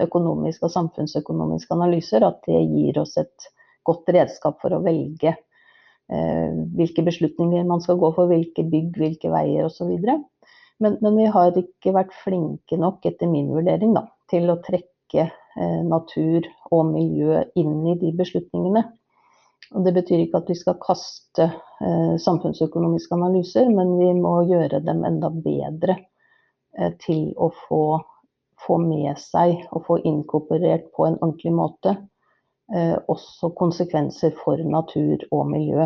økonomiske 0.04 0.66
og 0.68 0.74
samfunnsøkonomiske 0.74 1.72
analyser. 1.72 2.26
At 2.28 2.44
det 2.44 2.60
gir 2.68 3.00
oss 3.00 3.16
et 3.16 3.48
godt 3.86 4.10
redskap 4.14 4.60
for 4.62 4.74
å 4.74 4.82
velge 4.84 5.34
uh, 5.34 6.50
hvilke 6.76 7.04
beslutninger 7.06 7.66
man 7.68 7.84
skal 7.84 8.00
gå 8.00 8.10
for, 8.16 8.30
hvilke 8.30 8.66
bygg, 8.68 8.96
hvilke 9.00 9.32
veier 9.32 9.68
osv. 9.68 9.92
Men, 10.82 10.98
men, 11.00 11.16
vi 11.16 11.28
har 11.30 11.54
ikke 11.58 11.94
vært 11.94 12.14
flinke 12.24 12.78
nok, 12.80 13.04
etter 13.06 13.30
min 13.30 13.52
vurdering, 13.54 13.94
da, 13.94 14.08
til 14.30 14.50
å 14.50 14.58
trekke 14.64 15.28
eh, 15.28 15.80
natur 15.86 16.48
og 16.74 16.88
miljø 16.90 17.44
inn 17.60 17.84
i 17.92 17.94
de 18.00 18.10
beslutningene. 18.18 18.82
Og 19.72 19.84
det 19.86 19.94
betyr 19.96 20.24
ikke 20.24 20.42
at 20.42 20.50
vi 20.50 20.56
skal 20.58 20.80
kaste 20.82 21.46
eh, 21.46 22.16
samfunnsøkonomiske 22.20 23.14
analyser, 23.16 23.70
men 23.72 23.94
vi 24.00 24.10
må 24.18 24.34
gjøre 24.50 24.82
dem 24.84 25.04
enda 25.06 25.30
bedre 25.32 25.96
eh, 26.76 26.92
til 27.02 27.30
å 27.38 27.48
få, 27.64 27.84
få, 28.66 28.80
med 28.82 29.18
seg 29.22 29.62
og 29.70 29.86
få 29.86 30.00
inkorporert 30.04 30.90
på 30.94 31.08
en 31.08 31.20
ordentlig 31.20 31.54
måte 31.54 31.94
eh, 31.94 32.02
også 33.12 33.50
konsekvenser 33.58 34.32
for 34.40 34.60
natur 34.64 35.20
og 35.30 35.50
miljø. 35.50 35.84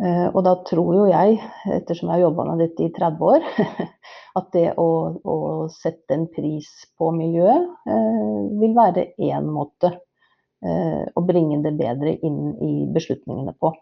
Eh, 0.00 0.26
og 0.32 0.44
da 0.46 0.54
tror 0.64 0.94
jo 0.96 1.08
jeg, 1.10 1.36
ettersom 1.76 2.08
jeg 2.08 2.14
har 2.14 2.22
jobba 2.22 2.46
med 2.48 2.62
dette 2.64 2.86
i 2.86 2.92
30 2.96 3.26
år, 3.34 3.44
at 4.38 4.46
det 4.54 4.66
å, 4.80 4.88
å 5.20 5.36
sette 5.74 6.16
en 6.16 6.24
pris 6.32 6.68
på 6.96 7.10
miljøet 7.12 7.66
eh, 7.90 8.38
vil 8.62 8.72
være 8.78 9.10
én 9.20 9.50
måte 9.52 9.92
eh, 9.92 11.04
å 11.04 11.24
bringe 11.26 11.60
det 11.66 11.74
bedre 11.76 12.16
inn 12.16 12.56
i 12.64 12.72
beslutningene 12.94 13.52
på. 13.60 13.74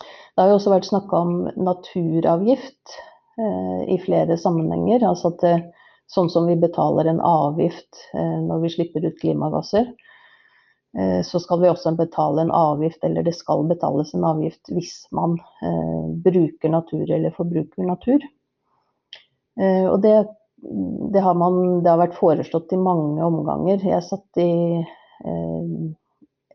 Det 0.00 0.44
har 0.44 0.52
jo 0.52 0.58
også 0.60 0.72
vært 0.72 0.88
snakka 0.88 1.20
om 1.26 1.38
naturavgift 1.58 2.98
i 3.90 3.96
flere 4.02 4.34
sammenhenger. 4.38 5.02
Altså 5.06 5.32
at 5.32 5.42
sånn 6.10 6.30
som 6.30 6.46
vi 6.46 6.54
betaler 6.58 7.10
en 7.10 7.18
avgift 7.22 8.00
når 8.14 8.62
vi 8.62 8.70
slipper 8.70 9.06
ut 9.06 9.18
klimagasser, 9.18 9.90
Eh, 9.90 10.07
så 11.24 11.38
skal 11.40 11.60
vi 11.60 11.68
også 11.68 11.92
betale 11.98 12.42
en 12.42 12.50
avgift, 12.54 13.02
eller 13.04 13.22
det 13.22 13.34
skal 13.36 13.66
betales 13.68 14.14
en 14.16 14.24
avgift 14.24 14.70
hvis 14.72 14.94
man 15.14 15.36
eh, 15.62 16.06
bruker 16.24 16.72
natur 16.72 17.04
eller 17.04 17.34
forbruker 17.36 17.84
natur. 17.86 18.24
Eh, 19.60 19.84
og 19.84 20.00
det, 20.02 20.14
det, 21.12 21.20
har 21.20 21.36
man, 21.38 21.82
det, 21.82 21.90
har 21.92 22.00
vært 22.00 22.18
foreslått 22.18 22.72
i 22.72 22.80
mange 22.80 23.24
omganger. 23.24 23.84
Jeg 23.84 24.06
satt 24.06 24.42
i 24.42 24.50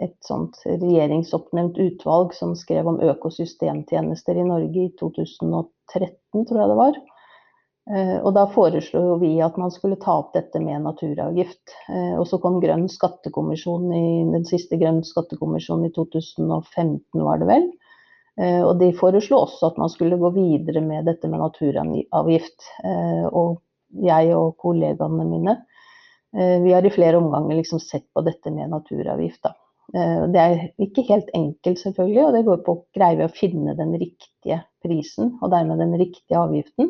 et 0.04 0.16
sånt 0.24 0.56
regjeringsoppnevnt 0.66 1.78
utvalg 1.84 2.32
som 2.36 2.54
skrev 2.56 2.88
om 2.88 3.02
økosystemtjenester 3.04 4.40
i 4.40 4.46
Norge 4.48 4.86
i 4.88 4.92
2013, 5.00 6.46
tror 6.48 6.62
jeg 6.62 6.72
det 6.72 6.80
var. 6.80 7.00
Eh, 7.92 8.16
og 8.24 8.32
da 8.38 8.46
foreslo 8.48 9.18
vi 9.20 9.34
at 9.44 9.58
man 9.60 9.72
skulle 9.74 10.00
ta 10.00 10.16
opp 10.22 10.32
dette 10.38 10.60
med 10.64 10.86
naturavgift. 10.86 11.74
Eh, 11.92 12.14
og 12.16 12.28
så 12.30 12.40
kom 12.44 12.62
Grønn 12.64 12.88
skattekommisjon 12.92 13.90
i 13.92 14.06
den 14.32 14.46
siste 14.48 14.80
Grønn 14.80 15.02
skattekommisjonen 15.08 15.90
i 15.90 15.96
2015, 15.96 17.26
var 17.26 17.42
det 17.42 17.50
vel. 17.50 17.68
Eh, 18.40 18.62
og 18.64 18.78
de 18.80 18.94
foreslo 18.96 19.42
også 19.44 19.74
at 19.74 19.82
man 19.82 19.92
skulle 19.92 20.20
gå 20.22 20.32
videre 20.38 20.84
med 20.86 21.10
dette 21.12 21.28
med 21.30 21.44
naturavgift. 21.44 22.72
Og 23.36 23.60
jeg 24.04 24.32
og 24.34 24.56
kollegaene 24.64 25.28
mine, 25.28 25.60
vi 26.34 26.72
har 26.74 26.82
i 26.82 26.90
flere 26.90 27.20
omganger 27.20 27.60
liksom 27.60 27.78
sett 27.78 28.08
på 28.10 28.24
dette 28.26 28.50
med 28.50 28.72
naturavgift. 28.72 29.44
Da. 29.46 29.52
Det 30.34 30.40
er 30.42 30.64
ikke 30.82 31.04
helt 31.06 31.30
enkelt, 31.38 31.78
selvfølgelig, 31.78 32.24
og 32.24 32.34
det 32.34 32.42
går 32.48 32.64
på 32.66 32.74
å 32.74 32.80
greie 32.98 33.28
å 33.28 33.30
finne 33.30 33.76
den 33.78 33.94
riktige 34.02 34.64
prisen, 34.82 35.36
og 35.44 35.54
dermed 35.54 35.84
den 35.84 35.94
riktige 36.02 36.42
avgiften. 36.42 36.90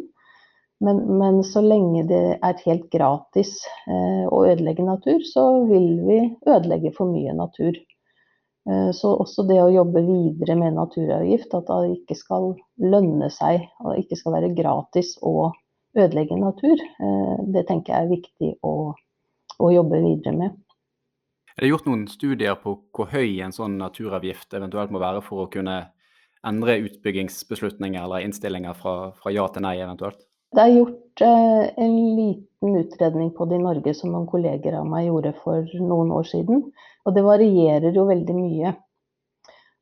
Men, 0.83 0.99
men, 1.17 1.43
så 1.47 1.61
lenge 1.63 2.03
det 2.09 2.21
er 2.43 2.61
helt 2.65 2.89
gratis 2.91 3.55
eh, 3.87 4.25
å 4.27 4.41
ødelegge 4.43 4.83
natur, 4.83 5.21
så 5.23 5.43
vil 5.69 6.01
vi 6.03 6.17
ødelegge 6.43 6.91
for 6.97 7.07
mye 7.07 7.31
natur. 7.37 7.77
Eh, 8.69 8.89
så 8.95 9.13
også 9.15 9.45
det 9.47 9.61
å 9.63 9.71
jobbe 9.71 10.03
videre 10.03 10.57
med 10.59 10.75
naturavgift, 10.75 11.55
at 11.55 11.71
det 11.71 11.97
ikke 12.01 12.17
skal 12.19 12.49
lønne 12.83 13.29
seg 13.31 13.63
og 13.83 14.01
ikke 14.01 14.19
skal 14.19 14.35
være 14.35 14.51
gratis 14.57 15.13
å 15.23 15.53
ødelegge 15.95 16.41
natur, 16.41 16.75
eh, 16.83 17.39
det 17.55 17.63
tenker 17.69 17.93
jeg 17.93 18.03
er 18.03 18.11
viktig 18.11 18.51
å, 18.65 18.75
å, 19.59 19.71
jobbe 19.71 20.03
videre 20.03 20.35
med. 20.35 20.59
Er 21.53 21.63
det 21.63 21.71
gjort 21.71 21.87
noen 21.87 22.07
studier 22.09 22.59
på 22.59 22.75
hvor 22.91 23.11
høy 23.13 23.39
en 23.45 23.55
sånn 23.55 23.77
naturavgift 23.79 24.55
eventuelt 24.57 24.91
må 24.91 24.99
være 25.03 25.21
for 25.23 25.45
å 25.45 25.49
kunne 25.53 25.79
endre 26.43 26.79
utbyggingsbeslutninger 26.89 28.03
eller 28.03 28.25
innstillinger 28.25 28.75
fra, 28.75 29.13
fra 29.15 29.31
ja 29.31 29.47
til 29.53 29.63
nei 29.63 29.77
eventuelt? 29.79 30.25
Det 30.53 30.61
er 30.61 30.75
gjort 30.75 31.21
eh, 31.25 31.83
en 31.83 31.93
liten 32.15 32.75
utredning 32.77 33.31
på 33.33 33.45
det 33.49 33.57
i 33.57 33.63
Norge 33.63 33.93
som 33.97 34.11
noen 34.13 34.27
kolleger 34.29 34.75
av 34.77 34.85
meg 34.85 35.07
gjorde 35.07 35.31
for 35.41 35.69
noen 35.81 36.11
år 36.13 36.27
siden. 36.29 36.67
Og 37.03 37.15
det 37.15 37.23
varierer 37.25 37.95
jo 37.97 38.05
veldig 38.05 38.35
mye. 38.37 38.73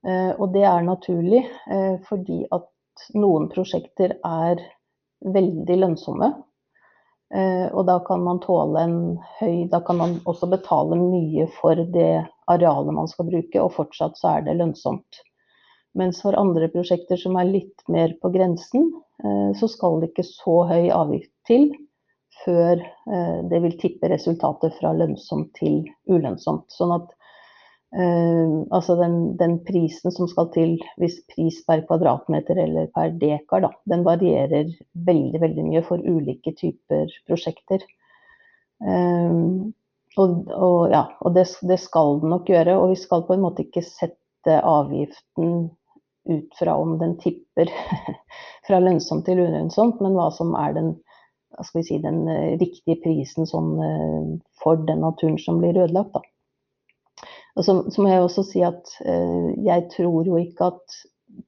Eh, 0.08 0.30
og 0.38 0.54
det 0.54 0.64
er 0.70 0.86
naturlig 0.88 1.42
eh, 1.44 1.98
fordi 2.08 2.46
at 2.56 2.70
noen 3.20 3.50
prosjekter 3.52 4.16
er 4.16 4.64
veldig 5.36 5.78
lønnsomme. 5.84 6.32
Og 7.32 7.86
da 7.88 7.94
kan 8.04 8.20
man 8.26 8.42
tåle 8.44 8.82
en 8.84 8.96
høy 9.38 9.70
Da 9.72 9.80
kan 9.88 9.96
man 10.02 10.18
også 10.28 10.50
betale 10.52 10.98
mye 11.00 11.46
for 11.62 11.80
det 11.94 12.26
arealet 12.52 12.92
man 12.98 13.08
skal 13.08 13.30
bruke, 13.30 13.62
og 13.62 13.72
fortsatt 13.72 14.20
så 14.20 14.34
er 14.34 14.44
det 14.50 14.58
lønnsomt. 14.60 15.22
Mens 15.98 16.22
for 16.24 16.38
andre 16.40 16.70
prosjekter 16.72 17.20
som 17.20 17.36
er 17.40 17.50
litt 17.50 17.82
mer 17.92 18.14
på 18.22 18.32
grensen, 18.32 18.90
Eh, 19.24 19.54
så 19.60 19.68
skal 19.68 20.02
det 20.02 20.12
ikke 20.12 20.26
så 20.26 20.62
høy 20.70 20.92
avgift 20.94 21.32
til 21.50 21.70
før 22.42 22.80
eh, 22.82 23.40
det 23.52 23.60
vil 23.62 23.76
tippe 23.82 24.10
resultatet 24.10 24.78
fra 24.80 24.94
lønnsomt 24.98 25.52
til 25.60 25.84
ulønnsomt. 26.10 26.66
Sånn 26.74 26.94
at 26.96 27.12
eh, 27.94 28.56
altså 28.74 28.96
den, 28.98 29.18
den, 29.38 29.60
prisen 29.68 30.14
som 30.16 30.30
skal 30.32 30.50
til 30.56 30.78
hvis 31.02 31.20
pris 31.30 31.60
per 31.68 31.84
kvadratmeter 31.90 32.64
eller 32.64 32.90
per 32.96 33.14
dekar, 33.22 33.68
da, 33.68 33.74
den 33.94 34.06
varierer 34.08 34.72
veldig, 35.10 35.44
veldig 35.44 35.68
mye 35.68 35.84
for 35.86 36.02
ulike 36.02 36.56
typer 36.58 37.12
prosjekter. 37.30 37.86
og, 38.82 40.32
og, 40.50 40.80
ja, 40.90 41.04
og 41.22 41.36
det, 41.36 41.46
det, 41.70 41.78
skal 41.78 42.18
den 42.24 42.34
nok 42.34 42.50
gjøre. 42.50 42.74
Og 42.80 42.96
vi 42.96 42.98
skal 43.04 43.28
på 43.28 43.38
en 43.38 43.46
måte 43.46 43.68
ikke 43.68 43.86
sette 43.86 44.58
avgiften 44.66 45.70
ut 46.30 46.58
fra 46.60 46.76
om 46.78 46.98
den 47.00 47.18
tipper 47.22 47.72
fra 48.68 48.80
lønnsomt 48.80 49.26
til 49.26 49.42
ulønnsomt, 49.42 50.02
men 50.04 50.18
hva 50.18 50.30
som 50.34 50.54
er 50.60 50.76
den, 50.78 50.92
si, 51.74 51.98
den 52.04 52.28
eh, 52.30 52.58
riktige 52.62 53.00
prisen 53.04 53.50
sånn, 53.50 53.72
eh, 53.86 54.28
for 54.62 54.82
den 54.88 55.02
naturen 55.06 55.40
som 55.42 55.62
blir 55.62 55.80
ødelagt. 55.82 56.22
Og 57.56 57.66
så, 57.66 57.82
så, 57.92 58.02
må 58.02 58.12
jeg 58.12 58.24
også 58.24 58.44
si 58.48 58.62
at 58.64 58.94
uh, 59.04 59.50
jeg 59.60 59.90
tror 59.92 60.28
jo 60.28 60.38
ikke 60.40 60.70
at 60.72 61.00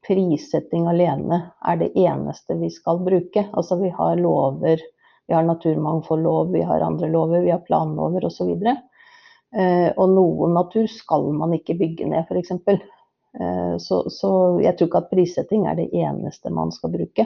prissetting 0.03 0.87
alene 0.91 1.39
er 1.63 1.79
det 1.79 1.93
eneste 1.99 2.57
vi 2.59 2.69
skal 2.73 2.99
bruke. 3.05 3.45
Altså 3.53 3.77
vi 3.79 3.91
har 3.93 4.19
lover, 4.19 4.83
vi 5.27 5.35
har 5.35 5.47
naturmangfoldlov, 5.47 6.51
vi 6.51 6.65
har 6.67 6.83
andre 6.83 7.07
lover, 7.11 7.45
vi 7.45 7.53
har 7.53 7.63
planlover 7.63 8.27
osv. 8.27 8.51
Uh, 9.53 9.89
og 9.95 10.05
noen 10.11 10.57
natur 10.57 10.89
skal 10.91 11.29
man 11.39 11.55
ikke 11.55 11.77
bygge 11.79 12.09
ned, 12.11 12.27
f.eks. 12.27 12.51
Eh, 13.39 13.77
så, 13.77 14.09
så, 14.09 14.59
jeg 14.61 14.77
tror 14.77 14.89
ikke 14.89 15.01
at 15.01 15.09
prissetting 15.13 15.65
er 15.65 15.77
det 15.79 15.89
eneste 15.95 16.53
man 16.53 16.73
skal 16.73 16.93
bruke. 16.93 17.25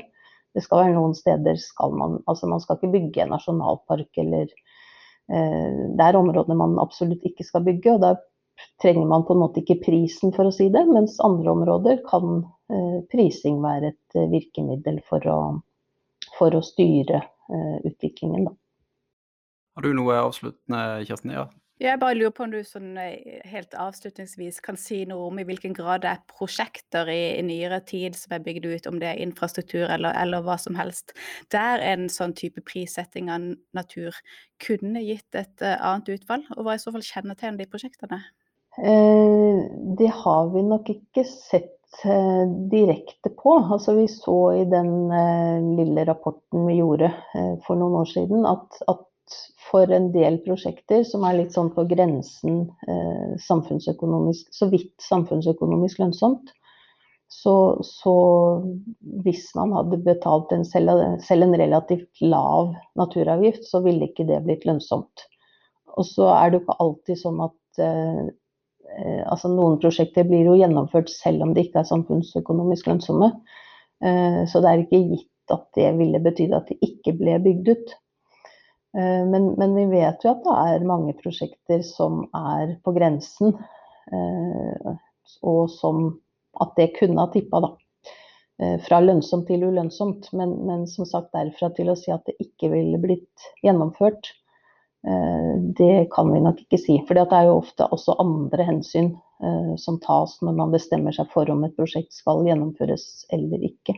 Det 0.56 0.64
skal 0.64 0.86
være 0.86 0.96
noen 0.96 1.14
steder 1.14 1.60
skal 1.62 1.92
man 1.94 2.22
Altså 2.32 2.48
man 2.50 2.62
skal 2.64 2.80
ikke 2.80 2.94
bygge 2.96 3.22
en 3.22 3.34
nasjonalpark 3.36 4.18
eller 4.24 4.48
eh, 4.48 5.82
Det 5.94 6.06
er 6.06 6.18
områder 6.18 6.58
man 6.58 6.80
absolutt 6.82 7.26
ikke 7.28 7.46
skal 7.46 7.66
bygge, 7.68 7.98
og 7.98 8.06
da 8.06 8.16
trenger 8.82 9.06
man 9.06 9.26
på 9.28 9.36
en 9.36 9.44
måte 9.44 9.62
ikke 9.62 9.82
prisen 9.84 10.34
for 10.34 10.50
å 10.50 10.54
si 10.56 10.70
det, 10.74 10.86
mens 10.90 11.20
andre 11.22 11.52
områder 11.54 12.00
kan 12.08 12.40
eh, 12.72 13.00
prising 13.12 13.60
være 13.62 13.92
et 13.94 14.22
virkemiddel 14.32 15.02
for 15.10 15.28
å, 15.30 15.40
for 16.40 16.56
å 16.56 16.64
styre 16.66 17.26
utviklingen, 17.88 18.50
da. 18.50 18.52
Har 19.78 19.86
du 19.86 19.94
noe 19.96 20.18
avsluttende, 20.20 20.80
Kjersten? 21.08 21.32
Ja, 21.32 21.46
jeg 21.82 22.00
bare 22.02 22.18
lurer 22.18 22.34
på 22.34 22.46
om 22.46 22.54
du 22.54 22.60
sånn 22.66 22.96
eh, 23.02 23.42
helt 23.46 23.76
avslutningsvis 23.78 24.60
kan 24.66 24.80
si 24.80 25.04
noe 25.10 25.28
om 25.30 25.42
i 25.42 25.46
hvilken 25.48 25.76
grad 25.78 26.04
det 26.06 26.14
er 26.14 26.24
prosjekter 26.32 27.10
i, 27.14 27.38
i 27.38 27.44
nyere 27.46 27.80
tid 27.86 28.18
som 28.18 28.34
er 28.38 28.44
bygd 28.46 28.66
ut, 28.66 28.90
om 28.90 28.98
det 29.02 29.12
er 29.12 29.22
infrastruktur 29.24 29.86
eller, 29.86 30.16
eller, 30.18 30.46
hva 30.46 30.58
som 30.62 30.78
helst, 30.80 31.14
der 31.54 31.84
en 31.86 32.08
sånn 32.12 32.34
type 32.38 32.64
prissetting 32.66 33.30
av 33.34 33.52
natur 33.78 34.18
kunne 34.64 35.06
gitt 35.06 35.38
et 35.38 35.66
uh, 35.66 35.78
annet 35.78 36.16
utvalg? 36.18 36.50
Og 36.58 36.66
hva 36.66 36.78
i 36.78 36.82
så 36.82 36.94
fall 36.96 37.06
kjennetegner 37.06 37.62
de 37.62 37.70
prosjektene? 37.70 38.24
Eh, 38.78 39.60
det 39.98 40.10
har 40.14 40.50
vi 40.54 40.62
nok 40.62 40.90
ikke 40.92 41.24
sett 41.26 42.04
eh, 42.06 42.44
direkte 42.72 43.32
på. 43.34 43.56
Altså, 43.58 43.96
vi 43.98 44.06
så 44.12 44.38
i 44.60 44.66
den 44.70 45.10
eh, 45.10 45.70
lille 45.80 46.06
rapporten 46.06 46.68
vi 46.70 46.78
gjorde 46.78 47.10
eh, 47.10 47.56
for 47.66 47.80
noen 47.80 47.98
år 48.04 48.12
siden, 48.12 48.46
at, 48.50 48.82
at 48.92 49.02
for 49.68 49.92
en 49.92 50.12
del 50.14 50.40
prosjekter 50.46 51.04
som 51.08 51.26
er 51.28 51.40
litt 51.42 51.56
sånn 51.56 51.74
på 51.76 51.84
grensen 51.90 52.68
eh, 52.88 53.34
samfunnsøkonomisk, 53.44 54.48
så 54.56 54.70
vidt 54.72 54.94
samfunnsøkonomisk 55.04 56.00
lønnsomt, 56.04 56.54
så, 57.28 57.54
så, 57.84 58.16
hvis 59.26 59.50
man 59.58 59.74
hadde 59.76 60.00
betalt 60.06 60.52
en 60.56 60.64
selv, 60.66 60.94
selv, 61.24 61.44
en 61.44 61.58
relativt 61.60 62.22
lav 62.24 62.72
naturavgift, 62.96 63.68
så 63.68 63.82
ville 63.84 64.08
ikke 64.08 64.26
det 64.30 64.40
blitt 64.46 64.64
lønnsomt. 64.68 65.28
Og 65.98 66.08
så 66.08 66.30
er 66.32 66.50
det 66.50 66.60
jo 66.60 66.64
ikke 66.64 66.78
alltid 66.86 67.20
sånn 67.20 67.42
at 67.44 67.82
eh, 67.84 68.24
eh, 68.96 69.22
altså 69.28 69.52
noen 69.52 69.80
prosjekter 69.84 70.28
blir 70.30 70.48
jo 70.48 70.56
gjennomført 70.60 71.12
selv 71.12 71.44
om 71.44 71.54
de 71.56 71.66
ikke 71.68 71.84
er 71.84 71.90
samfunnsøkonomisk 71.92 72.88
lønnsomme. 72.88 73.34
Eh, 74.06 74.42
så 74.48 74.64
det 74.64 74.72
er 74.72 74.86
ikke 74.86 75.04
gitt 75.12 75.54
at 75.54 75.68
det 75.76 75.92
ville 76.00 76.24
betydd 76.24 76.56
at 76.56 76.72
de 76.72 76.80
ikke 76.86 77.16
ble 77.20 77.40
bygd 77.44 77.74
ut. 77.74 77.96
Eh, 78.98 79.26
men, 79.26 79.52
men, 79.52 79.76
vi 79.76 79.86
vet 79.86 80.24
jo 80.26 80.32
at 80.34 80.46
det 80.46 80.54
er 80.72 80.88
mange 80.90 81.14
prosjekter 81.20 81.84
som 81.86 82.24
er 82.36 82.78
på 82.86 82.94
grensen. 82.96 83.54
Eh, 84.12 84.96
og 85.46 85.68
som 85.70 86.08
at 86.64 86.74
det 86.80 86.96
kunne 86.96 87.22
ha 87.22 87.30
tippa, 87.30 87.62
da. 87.62 87.72
Eh, 88.58 88.78
fra 88.88 89.02
lønnsomt 89.04 89.46
til 89.52 89.68
ulønnsomt. 89.68 90.32
Men, 90.34 90.58
men, 90.66 90.88
som 90.90 91.06
sagt 91.06 91.36
derfra 91.38 91.70
til 91.78 91.94
å 91.94 91.98
si 92.00 92.14
at 92.16 92.26
det 92.30 92.40
ikke 92.42 92.72
ville 92.74 93.02
blitt 93.04 93.52
gjennomført, 93.66 94.34
det 95.78 96.10
kan 96.12 96.28
vi 96.34 96.40
nok 96.42 96.58
ikke 96.66 96.80
si. 96.82 96.96
For 97.08 97.16
det 97.16 97.30
er 97.32 97.46
jo 97.48 97.60
ofte 97.62 97.86
også 97.96 98.18
andre 98.20 98.66
hensyn 98.68 99.12
som 99.80 100.02
tas 100.04 100.34
når 100.44 100.58
man 100.58 100.74
bestemmer 100.74 101.16
seg 101.16 101.30
for 101.32 101.48
om 101.54 101.62
et 101.64 101.78
prosjekt 101.78 102.18
skal 102.18 102.42
gjennomføres 102.44 103.06
eller 103.38 103.62
ikke. 103.70 103.96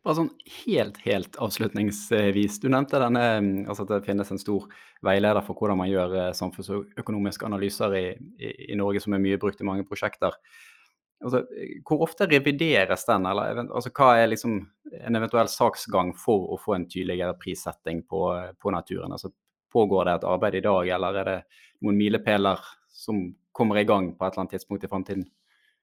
Bare 0.00 0.16
sånn 0.16 0.30
helt, 0.64 0.96
helt 1.04 1.36
avslutningsvis. 1.44 2.56
Du 2.62 2.70
nevnte 2.72 3.00
denne, 3.02 3.24
altså 3.68 3.84
at 3.84 3.90
det 3.92 4.06
finnes 4.06 4.30
en 4.32 4.40
stor 4.40 4.64
veileder 5.04 5.44
for 5.44 5.58
hvordan 5.58 5.76
man 5.82 5.90
gjør 5.90 6.14
samfunnsøkonomiske 6.38 7.48
analyser 7.48 7.96
i, 7.98 8.06
i, 8.40 8.52
i 8.72 8.78
Norge, 8.80 9.02
som 9.04 9.12
er 9.16 9.20
mye 9.20 9.40
brukt 9.40 9.60
i 9.60 9.68
mange 9.68 9.84
prosjekter. 9.88 10.38
Altså, 11.20 11.42
hvor 11.84 12.06
ofte 12.06 12.24
revideres 12.30 13.04
den, 13.04 13.26
eller 13.28 13.60
altså, 13.66 13.92
hva 13.92 14.14
er 14.22 14.30
liksom 14.32 14.54
en 15.02 15.18
eventuell 15.18 15.50
saksgang 15.52 16.14
for 16.16 16.48
å 16.54 16.56
få 16.60 16.78
en 16.78 16.88
tydeligere 16.88 17.36
prissetting 17.42 18.00
på, 18.08 18.22
på 18.56 18.72
naturen? 18.72 19.12
Altså, 19.12 19.28
pågår 19.70 20.08
det 20.08 20.14
et 20.16 20.28
arbeid 20.32 20.56
i 20.56 20.64
dag, 20.64 20.94
eller 20.96 21.20
er 21.20 21.28
det 21.28 21.38
noen 21.84 22.00
milepæler 22.00 22.64
som 22.88 23.20
kommer 23.52 23.82
i 23.82 23.84
gang 23.84 24.14
på 24.16 24.24
et 24.24 24.32
eller 24.32 24.46
annet 24.46 24.56
tidspunkt 24.56 24.88
i 24.88 24.90
fremtiden? 24.90 25.28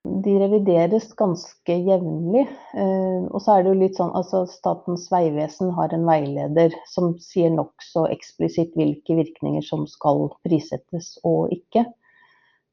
De 0.07 0.33
revideres 0.39 1.09
ganske 1.19 1.75
jevnlig. 1.75 2.45
Eh, 2.77 3.23
og 3.27 3.41
så 3.43 3.57
er 3.57 3.63
det 3.63 3.71
jo 3.73 3.79
litt 3.81 3.97
sånn 3.99 4.13
altså 4.15 4.45
Statens 4.49 5.07
vegvesen 5.11 5.73
har 5.75 5.93
en 5.95 6.05
veileder 6.07 6.75
som 6.89 7.15
sier 7.23 7.51
nokså 7.53 8.05
eksplisitt 8.13 8.75
hvilke 8.77 9.17
virkninger 9.17 9.65
som 9.65 9.83
skal 9.89 10.29
prissettes 10.47 11.15
og 11.27 11.51
ikke. 11.55 11.83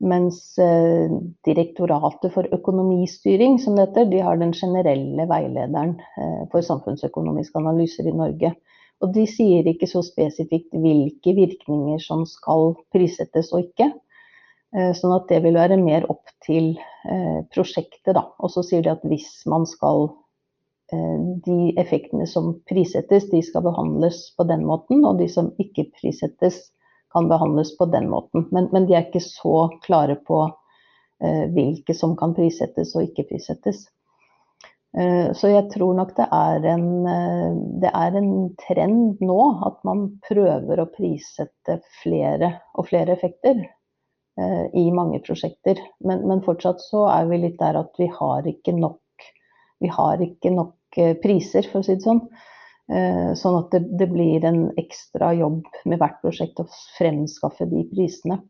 Mens 0.04 0.38
eh, 0.62 1.10
Direktoratet 1.46 2.34
for 2.34 2.46
økonomistyring, 2.54 3.58
som 3.62 3.78
det 3.78 3.88
heter, 3.88 4.08
de 4.12 4.22
har 4.26 4.38
den 4.38 4.54
generelle 4.54 5.26
veilederen 5.30 5.96
eh, 5.98 6.40
for 6.54 6.62
samfunnsøkonomiske 6.66 7.58
analyser 7.58 8.10
i 8.10 8.14
Norge. 8.14 8.54
Og 9.02 9.14
de 9.16 9.26
sier 9.28 9.66
ikke 9.66 9.90
så 9.90 10.04
spesifikt 10.06 10.70
hvilke 10.70 11.34
virkninger 11.36 11.98
som 12.04 12.22
skal 12.30 12.76
prissettes 12.94 13.50
og 13.52 13.66
ikke. 13.66 13.90
Sånn 14.98 15.12
at 15.14 15.28
det 15.30 15.38
vil 15.44 15.54
være 15.54 15.76
mer 15.78 16.06
opp 16.10 16.30
til 16.42 16.72
prosjektet, 17.54 18.14
da. 18.16 18.22
Og 18.40 18.52
så 18.54 18.62
sier 18.64 18.84
de 18.84 18.92
at 18.94 19.02
hvis 19.08 19.42
man 19.50 19.66
skal 19.68 20.08
De 21.44 21.72
effektene 21.80 22.26
som 22.28 22.50
prissettes, 22.68 23.24
de 23.30 23.40
skal 23.42 23.64
behandles 23.64 24.18
på 24.36 24.44
den 24.48 24.66
måten. 24.68 25.00
Og 25.08 25.16
de 25.18 25.26
som 25.32 25.48
ikke 25.58 25.86
prissettes, 25.96 26.58
kan 27.14 27.28
behandles 27.28 27.76
på 27.78 27.86
den 27.86 28.10
måten. 28.10 28.48
Men, 28.52 28.68
men 28.72 28.86
de 28.86 28.96
er 28.96 29.06
ikke 29.06 29.22
så 29.22 29.68
klare 29.84 30.16
på 30.28 30.42
eh, 31.24 31.44
hvilke 31.54 31.94
som 31.96 32.16
kan 32.18 32.34
prissettes 32.36 32.94
og 32.98 33.06
ikke 33.06 33.28
prissettes. 33.30 33.84
Eh, 34.98 35.30
så 35.38 35.50
jeg 35.50 35.68
tror 35.72 35.94
nok 35.98 36.14
det 36.18 36.26
er, 36.26 36.66
en, 36.74 36.88
eh, 37.10 37.54
det 37.82 37.92
er 37.94 38.18
en 38.18 38.34
trend 38.66 39.22
nå 39.22 39.38
at 39.66 39.80
man 39.86 40.04
prøver 40.26 40.82
å 40.82 40.90
prissette 40.90 41.80
flere 42.02 42.52
og 42.74 42.90
flere 42.90 43.14
effekter 43.16 43.62
eh, 43.62 43.72
i 44.74 44.88
mange 44.90 45.20
prosjekter. 45.22 45.78
Men, 46.02 46.24
men, 46.26 46.42
fortsatt 46.42 46.80
så 46.82 47.04
er 47.12 47.28
vi 47.30 47.38
litt 47.44 47.60
der 47.60 47.78
at 47.78 47.92
vi 48.00 48.08
har 48.10 48.46
ikke 48.50 48.74
nok, 48.74 49.28
vi 49.82 49.90
har 49.94 50.22
ikke 50.24 50.50
nok 50.54 50.98
eh, 50.98 51.14
priser, 51.22 51.68
for 51.70 51.82
å 51.82 51.86
si 51.86 51.94
det 51.94 52.06
sånn. 52.06 52.24
Eh, 52.92 53.30
sånn 53.38 53.60
at 53.60 53.70
det, 53.72 53.84
det, 54.00 54.08
blir 54.10 54.44
en 54.44 54.66
ekstra 54.80 55.30
jobb 55.38 55.62
med 55.88 56.02
hvert 56.02 56.18
prosjekt 56.24 56.60
å 56.60 56.66
fremskaffe 56.98 57.68
de 57.70 57.84
prisene. 57.92 58.40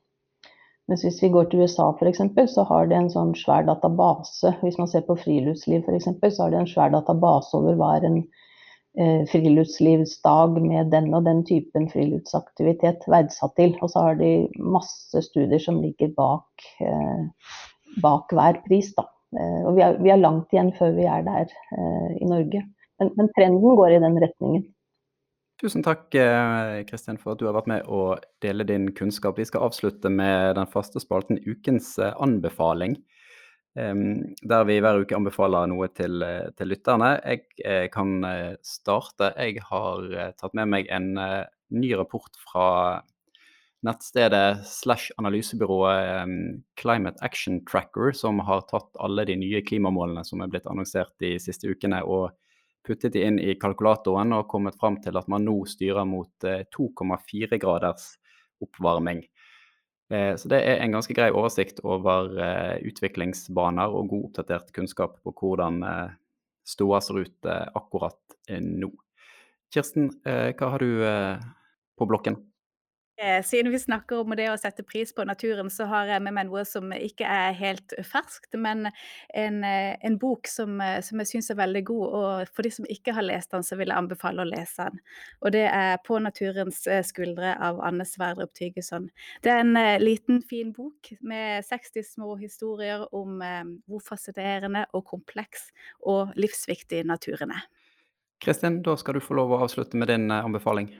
Mens 0.91 1.05
hvis 1.07 1.21
vi 1.23 1.31
går 1.33 1.47
til 1.49 1.63
USA 1.65 1.91
f.eks., 1.95 2.25
så 2.53 2.65
har 2.69 2.89
de 2.89 2.97
en 2.99 3.13
sånn 3.13 3.33
svær 3.39 3.65
database. 3.69 4.57
Hvis 4.65 4.77
man 4.81 4.91
ser 4.91 5.07
på 5.07 5.17
friluftsliv 5.21 5.85
f.eks., 5.85 6.11
så 6.35 6.47
har 6.47 6.53
de 6.53 6.61
en 6.61 6.69
svær 6.69 6.93
database 6.93 7.55
over 7.57 7.79
hva 7.79 7.95
er 7.99 8.09
en 8.09 8.19
eh, 8.25 8.44
friluftslivsdag 9.31 10.61
med 10.63 10.93
den 10.93 11.09
og 11.17 11.25
den 11.27 11.41
typen 11.47 11.89
friluftsaktivitet 11.91 13.03
verdsatt 13.11 13.57
til. 13.59 13.73
Og 13.83 13.91
så 13.91 14.05
har 14.07 14.21
de 14.21 14.47
masse 14.59 15.25
studier 15.27 15.63
som 15.63 15.81
ligger 15.83 16.13
bak, 16.15 16.67
eh, 16.85 17.25
bak 18.05 18.31
hver 18.31 18.61
pris. 18.69 18.93
Da. 18.95 19.09
Eh, 19.35 19.61
og 19.67 19.75
vi 19.77 19.83
har, 19.83 19.99
vi 19.99 20.13
har 20.13 20.23
langt 20.23 20.55
igjen 20.55 20.71
før 20.79 20.95
vi 20.95 21.09
er 21.11 21.27
der 21.27 21.51
eh, 21.51 22.15
i 22.21 22.31
Norge. 22.31 22.63
Men, 23.03 23.11
men, 23.19 23.31
trenden 23.35 23.77
går 23.77 23.97
i 23.97 24.03
den 24.05 24.21
retningen. 24.23 24.69
Tusen 25.63 25.85
takk 25.87 26.11
Kristian, 26.89 27.19
for 27.19 27.33
at 27.33 27.41
du 27.41 27.47
har 27.47 27.55
vært 27.55 27.69
med 27.71 27.87
å 27.87 28.17
dele 28.43 28.67
din 28.67 28.89
kunnskap. 28.95 29.39
Vi 29.39 29.47
skal 29.47 29.69
avslutte 29.69 30.11
med 30.11 30.57
den 30.59 30.67
faste 30.71 31.03
spalten 31.03 31.39
Ukens 31.47 31.95
eh, 31.99 32.15
anbefaling. 32.23 32.99
Der 33.75 34.67
vi 34.69 34.77
hver 34.79 35.01
uke 35.03 35.17
anbefaler 35.17 35.67
noe 35.67 35.89
til, 35.91 36.23
eh, 36.23 36.51
til 36.55 36.69
lytterne. 36.71 37.17
Jeg 37.25 37.41
eh, 37.65 37.89
kan 37.91 38.23
starte. 38.63 39.33
Jeg 39.35 39.65
har 39.67 40.07
tatt 40.39 40.55
med 40.55 40.71
meg 40.71 40.87
en 40.95 41.11
ny 41.75 41.91
rapport 41.99 42.39
fra 42.39 42.69
nettstedet 43.85 44.65
slash 44.65 45.11
analysebyrået 45.19 46.63
Climate 46.81 47.21
Action 47.21 47.61
Tracker, 47.67 48.13
som 48.17 48.39
har 48.47 48.65
tatt 48.71 48.95
alle 49.03 49.27
de 49.29 49.37
nye 49.37 49.61
klimamålene 49.67 50.25
som 50.25 50.41
er 50.41 50.53
blitt 50.53 50.71
annonsert 50.71 51.13
de 51.21 51.35
siste 51.43 51.69
ukene, 51.69 52.01
og 52.07 52.33
puttet 52.85 53.15
de 53.15 53.25
inn 53.25 53.39
i 53.41 53.57
kalkulatoren 53.61 54.35
og 54.37 54.49
kommet 54.51 54.77
fram 54.81 54.99
til 55.05 55.17
at 55.17 55.29
man 55.33 55.45
nå 55.47 55.57
styrer 55.69 56.07
mot 56.09 56.33
2,4 56.45 57.49
eh, 57.49 57.59
graders 57.61 58.15
oppvarming. 58.65 59.25
Eh, 60.13 60.35
så 60.37 60.51
det 60.53 60.61
er 60.61 60.83
en 60.83 60.95
ganske 60.95 61.15
grei 61.17 61.31
oversikt 61.33 61.81
over 61.85 62.35
eh, 62.37 62.77
utviklingsbaner 62.91 63.95
og 63.95 64.11
god 64.13 64.29
oppdatert 64.31 64.73
kunnskap 64.77 65.17
på 65.25 65.35
hvordan 65.39 65.81
ståa 66.65 67.01
ser 67.05 67.25
ut 67.27 67.49
akkurat 67.49 68.39
nå. 68.49 68.89
Kirsten, 69.75 70.09
hva 70.25 70.69
har 70.73 70.81
du 70.81 71.03
på 71.99 72.07
blokken? 72.09 72.39
Eh, 73.17 73.43
siden 73.43 73.73
vi 73.73 73.79
snakker 73.79 74.25
om 74.25 74.33
det 74.35 74.49
å 74.51 74.57
sette 74.59 74.83
pris 74.83 75.13
på 75.15 75.23
naturen, 75.25 75.69
så 75.71 75.87
har 75.87 76.09
jeg 76.11 76.23
med 76.25 76.35
meg 76.35 76.49
noe 76.49 76.65
som 76.67 76.91
ikke 76.91 77.29
er 77.31 77.53
helt 77.55 77.95
ferskt, 78.03 78.57
men 78.59 78.89
en, 79.31 79.61
eh, 79.63 79.95
en 80.03 80.17
bok 80.19 80.51
som, 80.51 80.81
eh, 80.81 81.01
som 81.01 81.23
jeg 81.23 81.31
syns 81.31 81.51
er 81.51 81.61
veldig 81.61 81.85
god. 81.85 82.09
Og 82.09 82.49
for 82.49 82.63
de 82.63 82.71
som 82.71 82.85
ikke 82.91 83.15
har 83.15 83.23
lest 83.23 83.53
den, 83.53 83.63
så 83.63 83.79
vil 83.79 83.87
jeg 83.87 83.97
anbefale 83.97 84.43
å 84.43 84.51
lese 84.51 84.91
den. 84.91 85.01
Og 85.43 85.53
det 85.53 85.71
er 85.71 85.99
'På 86.05 86.21
naturens 86.21 86.83
skuldre' 87.07 87.57
av 87.61 87.81
Anne 87.81 88.05
Sverdrup 88.05 88.53
Tygeson. 88.53 89.11
Det 89.43 89.53
er 89.53 89.61
en 89.61 90.01
liten, 90.01 90.43
fin 90.43 90.73
bok 90.73 91.13
med 91.23 91.65
60 91.65 92.03
små 92.03 92.37
historier 92.37 93.07
om 93.13 93.39
hvor 93.89 94.03
fascinerende 94.03 94.87
og 94.93 95.05
kompleks 95.05 95.71
og 96.05 96.35
livsviktig 96.35 97.05
naturen 97.05 97.53
er. 97.53 97.63
Kristin, 98.41 98.83
da 98.83 98.97
skal 98.97 99.15
du 99.15 99.21
få 99.21 99.35
lov 99.35 99.51
å 99.51 99.63
avslutte 99.63 99.95
med 99.95 100.09
din 100.09 100.29
anbefaling. 100.29 100.91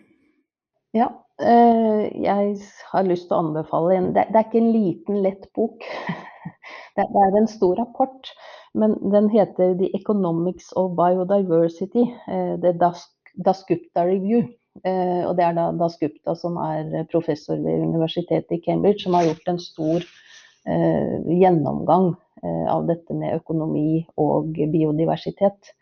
Ja, 0.95 1.24
jeg 1.41 2.59
har 2.93 3.07
lyst 3.09 3.27
til 3.29 3.35
å 3.35 3.43
anbefale 3.43 3.97
en 3.99 4.13
det, 4.15 4.29
det 4.31 4.39
er 4.39 4.47
ikke 4.47 4.61
en 4.61 4.75
liten, 4.75 5.23
lett 5.25 5.49
bok. 5.57 5.83
Det, 6.95 7.03
det 7.11 7.23
er 7.27 7.37
en 7.41 7.49
stor 7.51 7.75
rapport, 7.81 8.29
men 8.79 8.93
den 9.11 9.27
heter 9.33 9.73
'The 9.75 9.89
Economics 9.99 10.69
of 10.79 10.93
Biodiversity'. 10.95 12.05
det 12.63 12.77
The 12.79 12.93
Dasgupta 13.45 14.05
Review. 14.07 14.45
Eh, 14.85 15.27
og 15.27 15.35
det 15.37 15.45
er 15.45 15.57
da 15.57 15.65
Dasgupta 15.75 16.37
som 16.39 16.57
er 16.63 17.09
professor 17.11 17.59
ved 17.59 17.83
universitetet 17.83 18.55
i 18.55 18.61
Cambridge, 18.63 19.03
som 19.03 19.15
har 19.19 19.27
gjort 19.27 19.49
en 19.49 19.59
stor 19.59 20.07
gjennomgang 20.65 22.15
av 22.71 22.87
dette 22.87 23.13
med 23.13 23.35
økonomi 23.37 24.07
og 24.17 24.55
biodiversitet. 24.55 25.75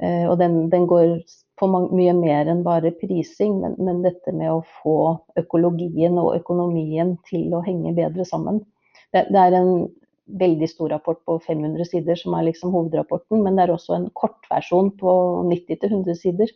Og 0.00 0.34
den, 0.40 0.56
den 0.72 0.88
går 0.90 1.20
på 1.58 1.68
mye 1.70 2.14
mer 2.16 2.48
enn 2.50 2.64
bare 2.66 2.92
prising, 3.00 3.58
men, 3.62 3.76
men, 3.82 4.02
dette 4.04 4.32
med 4.34 4.50
å 4.52 4.64
få 4.80 4.98
økologien 5.40 6.18
og 6.20 6.34
økonomien 6.38 7.16
til 7.28 7.54
å 7.54 7.62
henge 7.66 7.94
bedre 7.96 8.26
sammen. 8.28 8.62
Det, 9.14 9.26
det, 9.32 9.42
er 9.42 9.56
en 9.58 9.72
veldig 10.40 10.68
stor 10.70 10.92
rapport 10.94 11.20
på 11.26 11.38
500 11.46 11.88
sider 11.88 12.18
som 12.20 12.36
er 12.36 12.48
liksom 12.50 12.74
hovedrapporten, 12.74 13.42
men 13.44 13.56
det 13.56 13.66
er 13.66 13.74
også 13.74 13.96
en 13.96 14.08
kortversjon 14.18 14.92
på 15.00 15.14
90-100 15.50 16.18
sider. 16.22 16.52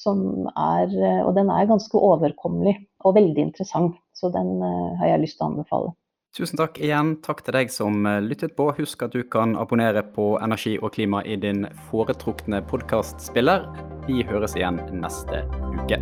Som 0.00 0.46
er, 0.54 0.92
og 1.26 1.34
den 1.36 1.50
er 1.52 1.66
ganske 1.68 1.98
overkommelig 1.98 2.76
og 3.04 3.18
veldig 3.18 3.42
interessant, 3.50 3.98
så 4.16 4.30
den 4.32 4.54
uh, 4.62 4.94
har 5.00 5.10
jeg 5.10 5.24
lyst 5.26 5.36
til 5.36 5.44
å 5.44 5.48
anbefale. 5.50 5.90
Tusen 6.36 6.60
takk 6.60 6.76
igjen. 6.78 7.16
Takk 7.26 7.40
til 7.42 7.56
deg 7.56 7.72
som 7.74 8.04
eh, 8.06 8.20
lyttet 8.22 8.54
på. 8.58 8.68
Husk 8.76 9.02
at 9.02 9.16
du 9.16 9.24
kan 9.26 9.56
abonnere 9.58 10.04
på 10.14 10.36
Energi 10.38 10.76
og 10.78 10.94
klima 10.94 11.24
i 11.26 11.34
din 11.42 11.64
foretrukne 11.90 12.62
podkastspiller. 12.70 13.66
Vi 14.06 14.22
høres 14.30 14.54
igjen 14.58 14.78
neste 15.02 15.42
uke. 15.74 15.98